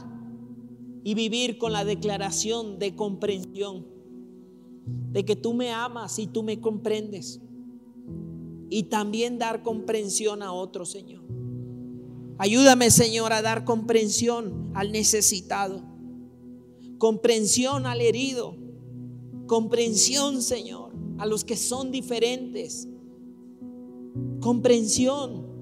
[1.05, 3.87] y vivir con la declaración de comprensión,
[5.13, 7.39] de que tú me amas y tú me comprendes.
[8.71, 11.23] Y también dar comprensión a otros, Señor.
[12.39, 15.83] Ayúdame, Señor, a dar comprensión al necesitado,
[16.97, 18.57] comprensión al herido,
[19.47, 22.89] comprensión, Señor, a los que son diferentes,
[24.41, 25.56] comprensión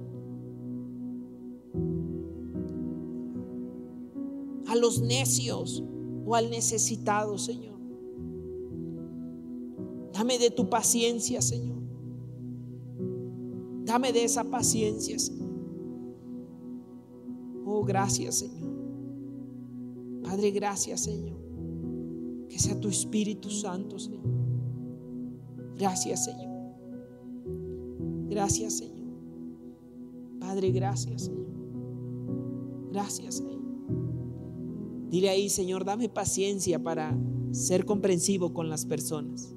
[4.75, 5.83] a los necios
[6.27, 7.79] o al necesitado, Señor.
[10.13, 11.79] Dame de tu paciencia, Señor.
[13.85, 15.51] Dame de esa paciencia, Señor.
[17.65, 18.73] Oh, gracias, Señor.
[20.25, 21.37] Padre, gracias, Señor.
[22.49, 24.25] Que sea tu Espíritu Santo, Señor.
[25.77, 26.53] Gracias, Señor.
[28.29, 29.05] Gracias, Señor.
[30.41, 31.47] Padre, gracias, Señor.
[32.91, 33.55] Gracias, Señor.
[35.11, 37.17] Dile ahí, Señor, dame paciencia para
[37.53, 39.55] ser comprensivo con las personas.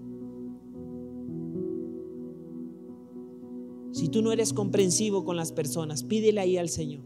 [3.91, 7.03] Si tú no eres comprensivo con las personas, pídele ahí al Señor.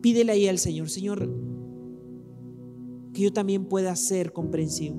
[0.00, 1.28] Pídele ahí al Señor, Señor,
[3.12, 4.96] que yo también pueda ser comprensivo.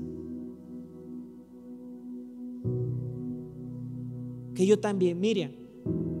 [4.54, 5.52] Que yo también, Miriam,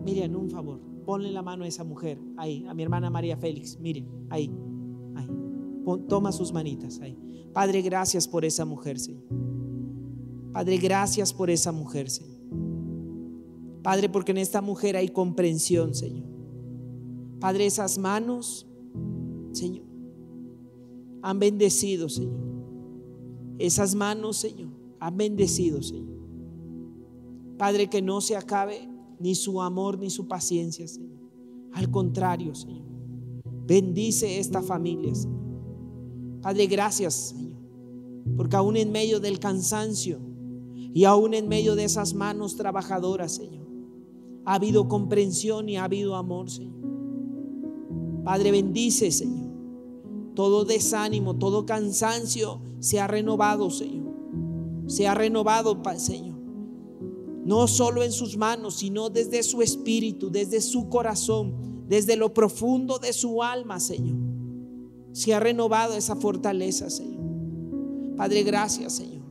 [0.02, 3.78] Miriam, un favor, ponle la mano a esa mujer, ahí, a mi hermana María Félix,
[3.78, 4.50] Miriam, ahí
[6.08, 7.00] toma sus manitas.
[7.52, 9.24] Padre, gracias por esa mujer, Señor.
[10.52, 12.40] Padre, gracias por esa mujer, Señor.
[13.82, 16.28] Padre, porque en esta mujer hay comprensión, Señor.
[17.40, 18.66] Padre, esas manos,
[19.52, 19.86] Señor,
[21.22, 22.40] han bendecido, Señor.
[23.58, 26.18] Esas manos, Señor, han bendecido, Señor.
[27.56, 31.18] Padre, que no se acabe ni su amor ni su paciencia, Señor.
[31.72, 32.86] Al contrario, Señor.
[33.70, 36.40] Bendice esta familia, Señor.
[36.42, 37.56] Padre, gracias, Señor,
[38.36, 40.18] porque aún en medio del cansancio
[40.74, 43.68] y aún en medio de esas manos trabajadoras, Señor,
[44.44, 46.82] ha habido comprensión y ha habido amor, Señor.
[48.24, 49.52] Padre, bendice, Señor.
[50.34, 54.16] Todo desánimo, todo cansancio se ha renovado, Señor.
[54.88, 56.40] Se ha renovado, Señor.
[57.44, 62.98] No solo en sus manos, sino desde su espíritu, desde su corazón, desde lo profundo
[62.98, 64.30] de su alma, Señor
[65.12, 67.20] se ha renovado esa fortaleza, Señor.
[68.16, 69.22] Padre, gracias, Señor.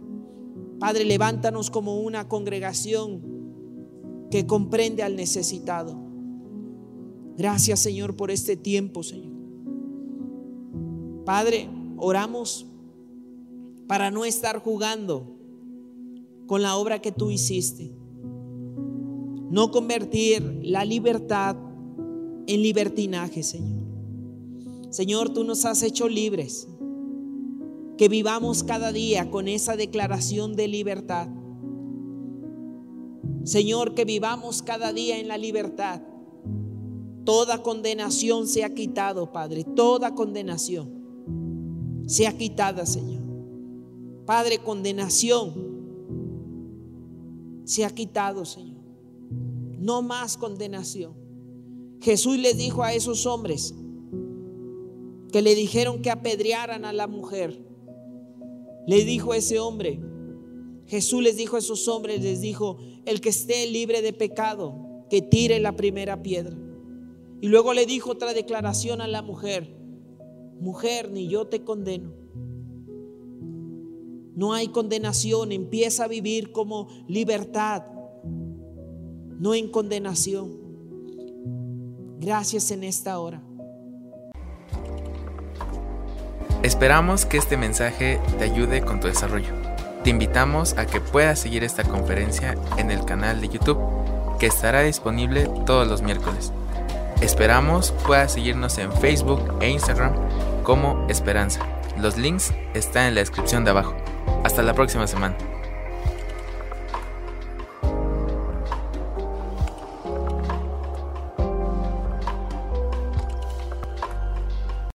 [0.80, 3.22] Padre, levántanos como una congregación
[4.32, 5.98] que comprende al necesitado.
[7.38, 9.34] Gracias, Señor, por este tiempo, Señor.
[11.26, 12.66] Padre, oramos
[13.88, 15.38] para no estar jugando
[16.48, 17.92] con la obra que tú hiciste.
[19.50, 21.56] No convertir la libertad
[22.50, 23.84] en libertinaje, Señor.
[24.90, 26.68] Señor, tú nos has hecho libres.
[27.96, 31.28] Que vivamos cada día con esa declaración de libertad.
[33.44, 36.02] Señor, que vivamos cada día en la libertad.
[37.24, 39.64] Toda condenación se ha quitado, Padre.
[39.64, 40.90] Toda condenación
[42.08, 43.22] se ha quitada, Señor.
[44.26, 45.54] Padre, condenación
[47.66, 48.82] se ha quitado, Señor.
[49.78, 51.29] No más condenación.
[52.02, 53.76] Jesús les dijo a esos hombres,
[55.32, 57.64] que le dijeron que apedrearan a la mujer.
[58.88, 60.00] Le dijo ese hombre,
[60.88, 65.22] Jesús les dijo a esos hombres, les dijo, el que esté libre de pecado, que
[65.22, 66.58] tire la primera piedra.
[67.42, 69.76] Y luego le dijo otra declaración a la mujer,
[70.60, 72.12] mujer, ni yo te condeno.
[74.36, 77.84] No hay condenación, empieza a vivir como libertad,
[79.38, 80.69] no en condenación.
[82.20, 83.42] Gracias en esta hora.
[86.64, 89.54] Esperamos que este mensaje te ayude con tu desarrollo.
[90.04, 93.80] Te invitamos a que puedas seguir esta conferencia en el canal de YouTube
[94.38, 96.52] que estará disponible todos los miércoles.
[97.22, 100.14] Esperamos puedas seguirnos en Facebook e Instagram
[100.64, 101.66] como Esperanza.
[101.98, 103.96] Los links están en la descripción de abajo.
[104.44, 105.38] Hasta la próxima semana.